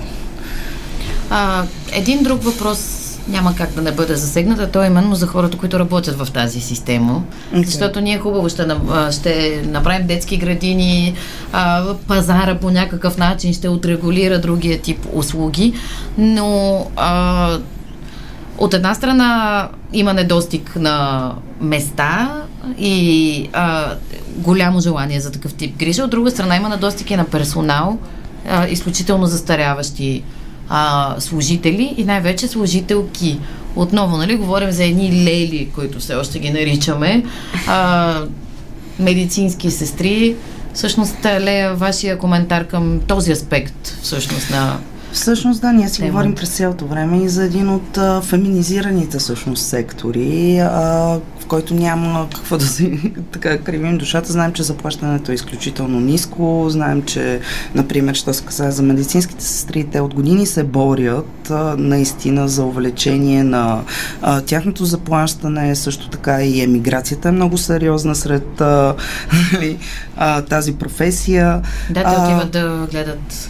А, 1.29 1.65
един 1.93 2.23
друг 2.23 2.43
въпрос 2.43 3.06
няма 3.27 3.55
как 3.55 3.73
да 3.73 3.81
не 3.81 3.91
бъде 3.91 4.15
засегната, 4.15 4.71
то 4.71 4.83
е 4.83 4.87
именно 4.87 5.15
за 5.15 5.27
хората, 5.27 5.57
които 5.57 5.79
работят 5.79 6.17
в 6.17 6.31
тази 6.31 6.61
система. 6.61 7.23
Okay. 7.53 7.65
Защото 7.65 8.01
ние 8.01 8.19
хубаво 8.19 8.49
ще, 8.49 8.67
ще 9.11 9.61
направим 9.65 10.07
детски 10.07 10.37
градини, 10.37 11.13
а, 11.53 11.93
пазара 12.07 12.55
по 12.55 12.69
някакъв 12.69 13.17
начин 13.17 13.53
ще 13.53 13.69
отрегулира 13.69 14.41
другия 14.41 14.81
тип 14.81 15.05
услуги, 15.13 15.73
но 16.17 16.85
а, 16.95 17.57
от 18.57 18.73
една 18.73 18.93
страна 18.93 19.69
има 19.93 20.13
недостиг 20.13 20.75
на 20.75 21.31
места 21.61 22.41
и 22.79 23.49
а, 23.53 23.93
голямо 24.35 24.79
желание 24.79 25.19
за 25.19 25.31
такъв 25.31 25.53
тип 25.53 25.77
грижа, 25.77 26.03
от 26.03 26.09
друга 26.09 26.31
страна 26.31 26.55
има 26.55 26.69
недостиг 26.69 27.11
и 27.11 27.15
на 27.15 27.25
персонал, 27.25 27.97
а, 28.49 28.67
изключително 28.67 29.25
застаряващи 29.25 30.23
а, 30.69 31.15
служители 31.19 31.93
и 31.97 32.03
най-вече 32.03 32.47
служителки. 32.47 33.39
Отново, 33.75 34.17
нали, 34.17 34.35
говорим 34.35 34.71
за 34.71 34.83
едни 34.83 35.23
лели, 35.23 35.69
които 35.75 35.99
все 35.99 36.15
още 36.15 36.39
ги 36.39 36.49
наричаме, 36.49 37.23
а, 37.67 38.21
медицински 38.99 39.71
сестри. 39.71 40.35
Всъщност, 40.73 41.25
Лея, 41.25 41.75
вашия 41.75 42.17
коментар 42.17 42.67
към 42.67 42.99
този 43.07 43.31
аспект 43.31 43.97
всъщност 44.01 44.49
на 44.49 44.77
Всъщност 45.17 45.61
да, 45.61 45.73
ние 45.73 45.89
си 45.89 45.97
Тема. 45.97 46.09
говорим 46.09 46.35
през 46.35 46.49
цялото 46.49 46.85
време 46.85 47.23
и 47.23 47.29
за 47.29 47.43
един 47.43 47.69
от 47.69 47.97
а, 47.97 48.21
феминизираните 48.21 49.17
всъщност 49.17 49.67
сектори, 49.67 50.59
а, 50.59 50.69
в 51.39 51.45
който 51.47 51.73
няма 51.73 52.27
какво 52.35 52.57
да 52.57 52.67
си 52.67 53.13
така 53.31 53.57
кривим 53.57 53.97
душата. 53.97 54.31
Знаем, 54.31 54.53
че 54.53 54.63
заплащането 54.63 55.31
е 55.31 55.35
изключително 55.35 55.99
ниско, 55.99 56.65
знаем, 56.69 57.01
че, 57.01 57.39
например, 57.75 58.15
що 58.15 58.33
се 58.33 58.43
каза 58.43 58.71
за 58.71 58.83
медицинските 58.83 59.43
сестри, 59.43 59.83
те 59.83 59.99
от 59.99 60.13
години 60.13 60.45
се 60.45 60.63
борят 60.63 61.49
а, 61.49 61.75
наистина 61.77 62.47
за 62.47 62.63
увеличение 62.63 63.43
на 63.43 63.81
а, 64.21 64.41
тяхното 64.41 64.85
заплащане, 64.85 65.75
също 65.75 66.09
така 66.09 66.43
и 66.43 66.61
емиграцията 66.61 67.29
е 67.29 67.31
много 67.31 67.57
сериозна 67.57 68.15
сред 68.15 68.61
а, 68.61 68.95
нали, 69.53 69.77
а, 70.17 70.41
тази 70.41 70.75
професия. 70.75 71.61
Да, 71.89 72.03
те 72.03 72.21
отиват 72.21 72.51
да 72.51 72.87
гледат 72.91 73.49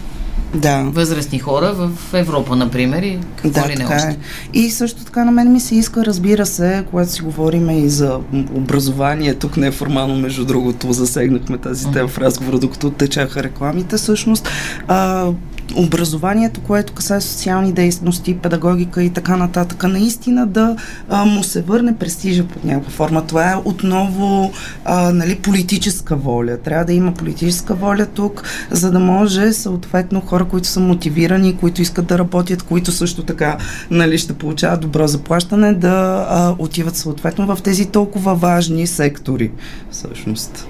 да. 0.58 0.84
възрастни 0.84 1.40
хора 1.40 1.74
в 1.74 2.14
Европа, 2.14 2.56
например, 2.56 3.04
и 3.04 3.20
какво 3.36 3.62
да, 3.62 3.68
ли 3.70 3.76
не 3.76 3.86
още. 3.86 4.08
Е. 4.08 4.18
И 4.54 4.70
също 4.70 5.06
така 5.06 5.26
на 5.26 5.32
мен 5.32 5.52
ми 5.52 5.60
се 5.60 5.76
иска, 5.76 6.06
разбира 6.06 6.46
се, 6.46 6.86
когато 6.90 7.12
си 7.12 7.22
говорим 7.22 7.70
и 7.70 7.90
за 7.90 8.20
образование, 8.54 9.34
тук 9.34 9.58
не 9.58 9.68
е 9.68 9.72
формално, 9.72 10.16
между 10.16 10.46
другото, 10.46 10.94
засегнахме 10.94 11.58
тази 11.58 11.92
тема 11.92 12.08
в 12.08 12.18
разговора, 12.18 12.60
докато 12.60 12.90
течаха 12.90 13.44
рекламите, 13.44 13.98
всъщност, 13.98 14.50
а, 14.88 15.28
образованието, 15.76 16.62
което 16.62 16.94
касае 16.94 17.22
социални 17.22 17.74
дейности, 17.74 18.38
педагогика 18.38 19.04
и 19.04 19.10
така 19.10 19.36
нататък, 19.38 19.84
наистина 19.84 20.48
да 20.48 20.76
а, 21.10 21.26
му 21.26 21.44
се 21.44 21.62
върне 21.62 21.98
престижа 21.98 22.44
под 22.44 22.64
някаква 22.64 22.92
форма. 22.92 23.28
Това 23.28 23.52
е 23.52 23.56
отново 23.66 24.52
а, 24.86 25.14
нали, 25.14 25.36
политическа 25.36 26.16
воля. 26.16 26.58
Трябва 26.58 26.86
да 26.86 26.94
има 26.94 27.14
политическа 27.14 27.74
воля 27.74 28.06
тук, 28.06 28.44
за 28.72 28.92
да 28.92 29.00
може 29.00 29.54
съответно 29.54 30.22
хора, 30.22 30.46
които 30.46 30.68
са 30.68 30.80
мотивирани, 30.80 31.58
които 31.58 31.82
искат 31.82 32.06
да 32.06 32.18
работят, 32.18 32.64
които 32.64 32.92
също 32.92 33.24
така 33.24 33.58
нали, 33.92 34.18
ще 34.18 34.34
получават 34.34 34.82
добро 34.82 35.08
заплащане, 35.08 35.74
да 35.74 36.28
а, 36.30 36.56
отиват 36.58 36.96
съответно 36.96 37.56
в 37.56 37.62
тези 37.64 37.86
толкова 37.86 38.36
важни 38.36 38.88
сектори 38.88 39.52
всъщност. 39.92 40.68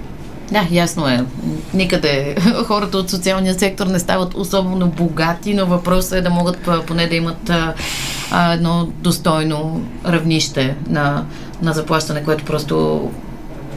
Да, 0.52 0.66
ясно 0.70 1.08
е. 1.08 1.24
Никъде 1.74 2.36
хората 2.66 2.98
от 2.98 3.10
социалния 3.10 3.54
сектор 3.54 3.86
не 3.86 3.98
стават 3.98 4.34
особено 4.34 4.86
богати, 4.86 5.54
но 5.54 5.66
въпросът 5.66 6.12
е 6.12 6.20
да 6.20 6.30
могат 6.30 6.68
поне 6.86 7.06
да 7.06 7.16
имат 7.16 7.50
а, 8.30 8.52
едно 8.52 8.88
достойно 8.98 9.82
равнище 10.06 10.76
на, 10.88 11.24
на 11.62 11.72
заплащане, 11.72 12.24
което 12.24 12.44
просто 12.44 13.00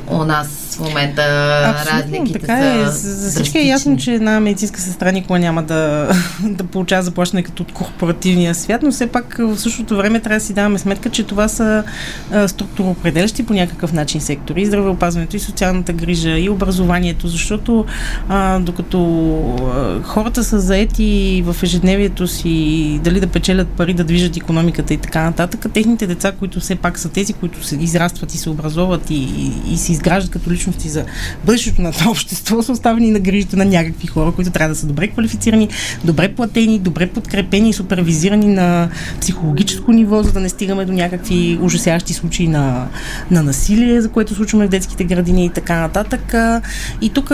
у 0.08 0.24
нас 0.24 0.61
в 0.76 0.80
момента 0.80 1.22
Абсолютно, 1.66 2.00
разликите 2.00 2.40
така 2.40 2.82
е. 2.82 2.86
За, 2.86 3.30
всички 3.30 3.58
е 3.58 3.64
ясно, 3.64 3.98
че 3.98 4.14
една 4.14 4.40
медицинска 4.40 4.82
сестра 4.82 5.12
никога 5.12 5.40
няма 5.40 5.64
да, 5.64 6.12
да 6.44 6.64
получава 6.64 7.04
заплащане 7.04 7.44
като 7.44 7.64
от 7.64 7.72
корпоративния 7.72 8.56
свят, 8.56 8.82
но 8.84 8.92
все 8.92 9.08
пак 9.08 9.36
в 9.40 9.58
същото 9.58 9.98
време 9.98 10.20
трябва 10.20 10.40
да 10.40 10.46
си 10.46 10.54
даваме 10.54 10.80
сметка, 10.80 11.10
че 11.10 11.24
това 11.24 11.48
са 11.48 11.84
структуроопределящи 12.48 13.46
по 13.46 13.54
някакъв 13.54 13.94
начин 13.94 14.22
сектори. 14.22 14.62
И 14.62 14.66
здравеопазването, 14.66 15.36
и 15.36 15.40
социалната 15.40 15.94
грижа, 15.94 16.38
и 16.38 16.50
образованието, 16.50 17.28
защото 17.28 17.86
а, 18.30 18.60
докато 18.60 19.00
а, 19.76 20.04
хората 20.04 20.44
са 20.44 20.60
заети 20.60 21.44
в 21.46 21.64
ежедневието 21.64 22.28
си, 22.28 23.00
дали 23.04 23.20
да 23.20 23.28
печелят 23.28 23.68
пари, 23.68 23.94
да 23.94 24.04
движат 24.04 24.38
економиката 24.38 24.94
и 24.94 24.98
така 24.98 25.24
нататък, 25.24 25.66
техните 25.74 26.08
деца, 26.08 26.32
които 26.32 26.60
все 26.60 26.76
пак 26.76 27.00
са 27.00 27.10
тези, 27.10 27.34
които 27.34 27.64
се 27.64 27.76
израстват 27.76 28.34
и 28.34 28.38
се 28.38 28.50
образоват 28.50 29.10
и, 29.10 29.16
и, 29.16 29.74
и 29.74 29.78
се 29.78 29.92
изграждат 29.92 30.32
като 30.32 30.50
личности 30.62 30.90
за 30.90 31.06
бъдещето 31.46 31.82
на 31.82 31.92
това 31.92 32.12
общество 32.12 32.62
са 32.62 32.72
оставени 32.72 33.12
на 33.12 33.20
грижите 33.20 33.56
на 33.56 33.66
някакви 33.66 34.08
хора, 34.08 34.32
които 34.32 34.52
трябва 34.52 34.74
да 34.74 34.80
са 34.80 34.88
добре 34.88 35.08
квалифицирани, 35.08 35.70
добре 36.06 36.36
платени, 36.36 36.80
добре 36.80 37.08
подкрепени 37.08 37.70
и 37.70 37.74
супервизирани 37.74 38.48
на 38.48 38.90
психологическо 39.22 39.92
ниво, 39.92 40.24
за 40.24 40.32
да 40.32 40.40
не 40.40 40.50
стигаме 40.50 40.86
до 40.86 40.94
някакви 40.94 41.60
ужасящи 41.62 42.14
случаи 42.14 42.48
на, 42.48 42.88
на 43.32 43.44
насилие, 43.44 44.02
за 44.02 44.10
което 44.10 44.36
случваме 44.36 44.68
в 44.68 44.70
детските 44.70 45.04
градини 45.04 45.46
и 45.46 45.50
така 45.50 45.80
нататък. 45.80 46.34
И 47.02 47.10
тук 47.10 47.32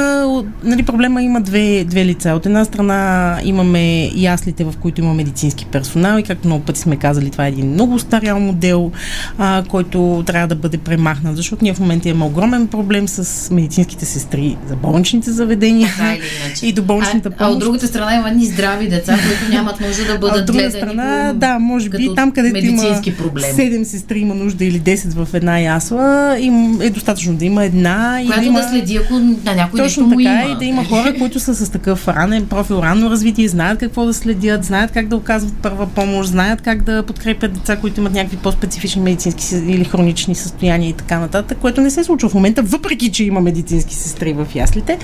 нали, 0.63 0.83
проблема 0.85 1.23
има 1.23 1.41
две, 1.41 1.83
две 1.83 2.05
лица. 2.05 2.31
От 2.31 2.45
една 2.45 2.65
страна 2.65 3.39
имаме 3.43 4.11
яслите, 4.15 4.63
в 4.63 4.73
които 4.81 5.01
има 5.01 5.13
медицински 5.13 5.65
персонал 5.65 6.19
и 6.19 6.23
както 6.23 6.47
много 6.47 6.63
пъти 6.65 6.79
сме 6.79 6.95
казали, 6.95 7.29
това 7.29 7.45
е 7.45 7.49
един 7.49 7.71
много 7.71 7.99
старял 7.99 8.39
модел, 8.39 8.91
а, 9.37 9.63
който 9.69 10.23
трябва 10.25 10.47
да 10.47 10.55
бъде 10.55 10.77
премахнат, 10.77 11.35
защото 11.35 11.63
ние 11.63 11.73
в 11.73 11.79
момента 11.79 12.09
имаме 12.09 12.25
огромен 12.25 12.67
проблем 12.67 13.07
с 13.07 13.16
медицинските 13.51 14.05
сестри 14.05 14.57
за 14.69 14.75
болничните 14.75 15.31
заведения 15.31 15.89
и 16.61 16.73
до 16.73 16.81
болничната 16.81 17.29
помощ. 17.29 17.41
А, 17.41 17.45
а 17.45 17.51
от 17.51 17.59
другата 17.59 17.87
страна 17.87 18.15
има 18.15 18.31
ни 18.31 18.45
здрави 18.45 18.87
деца, 18.87 19.19
които 19.27 19.51
нямат 19.51 19.81
нужда 19.81 20.05
да 20.05 20.17
бъдат 20.17 20.37
а 20.37 20.39
от 20.39 20.45
друга 20.45 20.71
страна, 20.71 21.29
по, 21.33 21.39
да, 21.39 21.59
може 21.59 21.89
би 21.89 22.09
там, 22.15 22.31
където 22.31 22.65
има 22.65 23.01
проблем. 23.17 23.51
7 23.51 23.83
сестри 23.83 24.19
има 24.19 24.35
нужда 24.35 24.65
или 24.65 24.81
10 24.81 25.25
в 25.25 25.33
една 25.33 25.59
ясла, 25.59 26.37
им 26.39 26.81
е 26.81 26.89
достатъчно 26.89 27.35
да 27.35 27.45
има 27.45 27.65
една. 27.65 28.21
Която 28.25 28.41
да, 28.41 28.47
има... 28.47 28.61
да 28.61 28.69
следи, 28.69 28.97
ако 28.97 29.13
на 29.19 29.55
някой 29.55 29.79
Точно 29.79 30.07
нещо 30.07 30.23
така, 30.23 30.43
има. 30.43 30.51
и 30.51 30.55
да 30.55 30.65
има 30.65 30.85
хора, 30.85 31.13
които 31.19 31.39
са 31.39 31.55
с 31.55 31.69
такъв 31.69 32.07
ранен 32.07 32.45
профил, 32.45 32.75
ранно 32.75 33.09
развитие, 33.09 33.47
знаят 33.47 33.79
какво 33.79 34.05
да 34.05 34.13
следят, 34.13 34.63
знаят 34.63 34.91
как 34.91 35.07
да 35.07 35.15
оказват 35.15 35.53
първа 35.53 35.87
помощ, 35.87 36.29
знаят 36.29 36.61
как 36.61 36.83
да 36.83 37.03
подкрепят 37.03 37.53
деца, 37.53 37.75
които 37.75 37.99
имат 37.99 38.13
някакви 38.13 38.37
по-специфични 38.37 39.01
медицински 39.01 39.55
или 39.55 39.83
хронични 39.83 40.35
състояния 40.35 40.89
и 40.89 40.93
така 40.93 41.19
нататък, 41.19 41.57
което 41.61 41.81
не 41.81 41.89
се 41.89 42.03
случва 42.03 42.29
в 42.29 42.33
момента, 42.33 42.61
въпреки 42.63 43.06
че 43.11 43.23
има 43.23 43.41
медицински 43.41 43.95
сестри 43.95 44.33
в 44.33 44.47
яслите. 44.55 44.97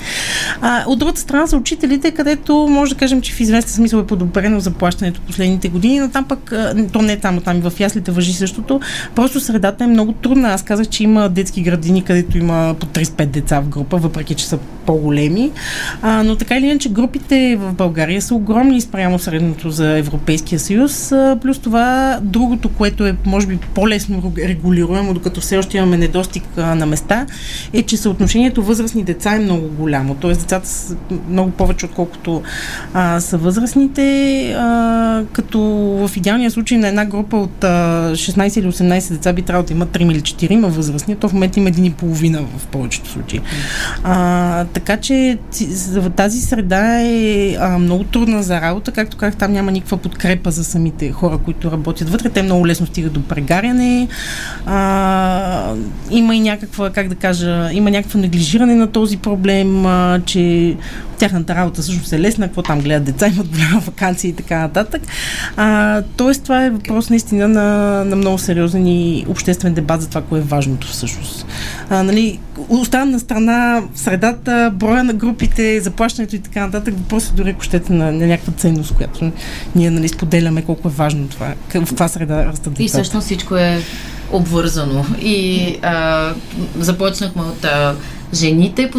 А, 0.62 0.84
от 0.88 1.00
другата 1.00 1.20
страна 1.20 1.48
са 1.48 1.58
учителите, 1.58 2.12
където 2.12 2.68
може 2.70 2.94
да 2.94 2.98
кажем, 2.98 3.22
че 3.22 3.34
в 3.34 3.40
известен 3.40 3.74
смисъл 3.74 4.00
е 4.00 4.08
подобрено 4.08 4.60
заплащането 4.60 5.22
последните 5.22 5.70
години, 5.70 6.00
но 6.00 6.10
там 6.10 6.24
пък, 6.24 6.54
то 6.94 7.02
не 7.02 7.14
е 7.14 7.20
там, 7.20 7.42
там 7.42 7.58
и 7.58 7.62
в 7.62 7.74
яслите 7.80 8.12
въжи 8.12 8.34
същото. 8.34 8.82
Просто 9.16 9.40
средата 9.40 9.84
е 9.84 9.88
много 9.88 10.14
трудна. 10.14 10.50
Аз 10.50 10.64
казах, 10.64 10.88
че 10.88 11.04
има 11.04 11.30
детски 11.30 11.62
градини, 11.62 12.04
където 12.04 12.38
има 12.38 12.76
по 12.80 12.86
35 12.86 13.26
деца 13.26 13.60
в 13.60 13.68
група, 13.68 13.98
въпреки 13.98 14.36
че 14.36 14.46
са 14.46 14.60
по-големи. 14.86 15.52
А, 16.02 16.24
но 16.24 16.36
така 16.36 16.58
или 16.58 16.66
иначе, 16.66 16.90
групите 16.90 17.58
в 17.60 17.74
България 17.74 18.22
са 18.22 18.36
огромни 18.36 18.82
спрямо 18.82 19.20
средното 19.20 19.70
за 19.70 19.98
Европейския 19.98 20.60
съюз. 20.60 21.14
Плюс 21.42 21.60
това, 21.60 22.20
другото, 22.22 22.70
което 22.70 23.06
е, 23.06 23.16
може 23.26 23.48
би, 23.48 23.60
по-лесно 23.76 24.34
регулируемо, 24.38 25.14
докато 25.14 25.42
все 25.42 25.58
още 25.58 25.78
имаме 25.78 25.98
недостиг 25.98 26.44
на 26.58 26.86
места, 26.86 27.26
е, 27.74 27.84
че 27.84 27.93
съотношението 27.98 28.64
възрастни 28.64 29.04
деца 29.04 29.36
е 29.36 29.40
много 29.40 29.68
голямо. 29.68 30.16
Тоест, 30.16 30.42
децата 30.42 30.68
са 30.68 30.96
много 31.30 31.52
повече, 31.52 31.86
отколкото 31.86 32.42
а, 32.94 33.20
са 33.20 33.38
възрастните. 33.38 34.04
А, 34.58 35.24
като 35.34 35.60
в 36.08 36.18
идеалния 36.18 36.52
случай 36.52 36.78
на 36.78 36.88
една 36.88 37.06
група 37.06 37.38
от 37.38 37.64
а, 37.64 38.12
16 38.14 38.60
или 38.60 38.68
18 38.68 39.12
деца 39.12 39.34
би 39.34 39.42
трябвало 39.42 39.68
да 39.68 39.74
има 39.74 39.86
3 39.88 40.12
или 40.12 40.22
4 40.22 40.66
възрастни, 40.66 41.16
то 41.16 41.30
в 41.30 41.34
момента 41.34 41.60
има 41.60 41.70
един 41.70 41.86
и 41.86 41.94
половина 41.94 42.42
в 42.58 42.68
повечето 42.68 43.10
случаи. 43.10 43.42
А, 44.04 44.66
така 44.66 44.98
че 44.98 45.38
тази 46.16 46.42
среда 46.42 47.02
е 47.02 47.56
а, 47.60 47.78
много 47.78 48.04
трудна 48.04 48.44
за 48.44 48.62
работа, 48.62 48.92
както 48.92 49.18
как 49.18 49.38
там 49.38 49.52
няма 49.52 49.72
никаква 49.72 49.98
подкрепа 49.98 50.52
за 50.52 50.64
самите 50.64 51.12
хора, 51.12 51.38
които 51.38 51.72
работят 51.72 52.10
вътре. 52.10 52.30
Те 52.30 52.44
много 52.44 52.68
лесно 52.68 52.88
стигат 52.88 53.14
до 53.14 53.22
прегаряне. 53.22 54.08
А, 54.66 55.76
има 56.12 56.36
и 56.36 56.40
някаква, 56.40 56.90
как 56.90 57.08
да 57.08 57.16
кажа, 57.16 57.70
има 57.84 57.92
някакво 57.92 58.20
неглижиране 58.20 58.76
на 58.76 58.88
този 58.88 59.18
проблем, 59.18 59.86
а, 59.86 60.20
че 60.26 60.76
тяхната 61.18 61.56
работа 61.56 61.82
всъщност 61.82 62.14
е 62.14 62.20
лесна, 62.20 62.48
какво 62.48 62.62
там 62.62 62.82
гледат 62.82 63.04
деца, 63.04 63.28
имат 63.28 63.48
голяма 63.48 63.80
вакансия 63.80 64.30
и 64.30 64.34
така 64.34 64.60
нататък. 64.60 65.02
А, 65.58 66.02
тоест, 66.18 66.44
това 66.44 66.66
е 66.66 66.70
въпрос 66.70 67.10
наистина 67.10 67.48
на, 67.48 67.70
на 68.06 68.16
много 68.16 68.38
сериозен 68.38 68.88
и 68.88 69.26
обществен 69.30 69.74
дебат 69.74 70.02
за 70.02 70.10
това, 70.10 70.22
кое 70.22 70.40
е 70.40 70.44
важното 70.44 70.88
всъщност. 70.88 71.46
А, 71.90 72.04
нали, 72.04 72.40
остана 72.70 73.06
на 73.06 73.20
страна 73.20 73.82
средата, 73.96 74.72
броя 74.74 75.04
на 75.04 75.14
групите, 75.14 75.82
заплащането 75.82 76.36
и 76.36 76.40
така 76.40 76.66
нататък, 76.66 76.94
въпросът 76.98 77.32
е 77.32 77.36
дори 77.36 77.50
ако 77.50 77.62
щете 77.62 77.94
на, 77.94 78.12
на 78.12 78.28
някаква 78.28 78.54
ценност, 78.54 78.96
която 78.96 79.32
ние 79.76 79.92
нали, 79.92 80.08
споделяме 80.08 80.62
колко 80.62 80.88
е 80.88 80.92
важно 80.92 81.28
това, 81.28 81.54
в 81.70 81.72
каква 81.72 82.08
среда 82.08 82.46
растат 82.46 82.74
децата. 82.74 82.84
И 82.84 82.88
всъщност 82.88 83.26
всичко 83.26 83.56
е 83.56 83.82
обвързано. 84.32 85.06
И 85.22 85.68
а, 85.82 86.30
започнахме 86.80 87.42
от 87.42 87.66
а, 87.66 87.96
жените, 88.34 88.92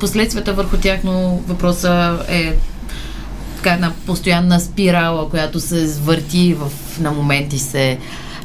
последствията 0.00 0.52
върху 0.52 0.76
тях, 0.76 1.00
но 1.04 1.40
въпросът 1.46 2.28
е 2.28 2.54
така 3.56 3.74
една 3.74 3.92
постоянна 4.06 4.60
спирала, 4.60 5.30
която 5.30 5.60
се 5.60 5.86
върти 6.02 6.54
в, 6.54 6.70
на 7.00 7.12
моменти 7.12 7.58
се 7.58 7.98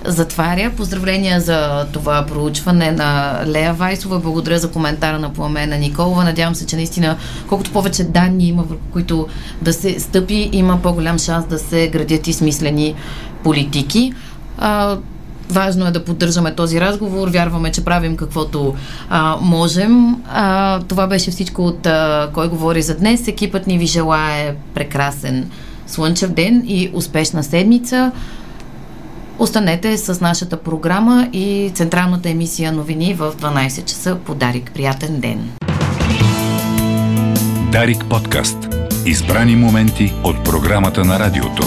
затваря. 0.06 0.72
Поздравления 0.78 1.42
за 1.42 1.86
това 1.94 2.26
проучване 2.26 2.92
на 2.92 3.42
Лея 3.48 3.74
Вайсова. 3.74 4.20
Благодаря 4.20 4.60
за 4.60 4.72
коментара 4.72 5.20
на 5.20 5.34
Пламена 5.34 5.78
Николова. 5.78 6.24
Надявам 6.24 6.56
се, 6.56 6.66
че 6.66 6.76
наистина 6.76 7.18
колкото 7.50 7.72
повече 7.72 8.04
данни 8.04 8.48
има, 8.48 8.64
върху 8.64 8.84
които 8.94 9.28
да 9.62 9.74
се 9.74 10.00
стъпи, 10.00 10.50
има 10.52 10.82
по-голям 10.82 11.20
шанс 11.20 11.46
да 11.46 11.60
се 11.60 11.88
градят 11.88 12.28
и 12.28 12.34
смислени 12.34 12.96
политики. 13.44 14.14
А, 14.58 14.98
Важно 15.50 15.88
е 15.88 15.92
да 15.92 16.06
поддържаме 16.06 16.56
този 16.56 16.82
разговор. 16.82 17.30
Вярваме, 17.30 17.72
че 17.72 17.86
правим 17.86 18.18
каквото 18.18 18.76
а, 19.10 19.38
можем. 19.42 20.16
А, 20.30 20.80
това 20.80 21.08
беше 21.08 21.32
всичко 21.32 21.62
от 21.62 21.86
а, 21.86 22.30
Кой 22.34 22.50
говори 22.50 22.82
за 22.82 22.98
днес. 22.98 23.28
Екипът 23.28 23.68
ни 23.68 23.78
ви 23.78 23.86
желае 23.86 24.56
прекрасен 24.74 25.50
слънчев 25.88 26.32
ден 26.32 26.64
и 26.68 26.92
успешна 26.94 27.44
седмица. 27.44 28.12
Останете 29.40 29.98
с 29.98 30.22
нашата 30.22 30.58
програма 30.58 31.30
и 31.34 31.72
централната 31.74 32.30
емисия 32.30 32.72
новини 32.72 33.14
в 33.14 33.34
12 33.42 33.86
часа 33.86 34.18
по 34.26 34.36
Дарик. 34.36 34.72
Приятен 34.74 35.20
ден! 35.20 35.50
Дарик 37.72 38.06
подкаст. 38.10 38.58
Избрани 39.06 39.56
моменти 39.56 40.14
от 40.24 40.44
програмата 40.44 41.06
на 41.06 41.20
радиото. 41.20 41.64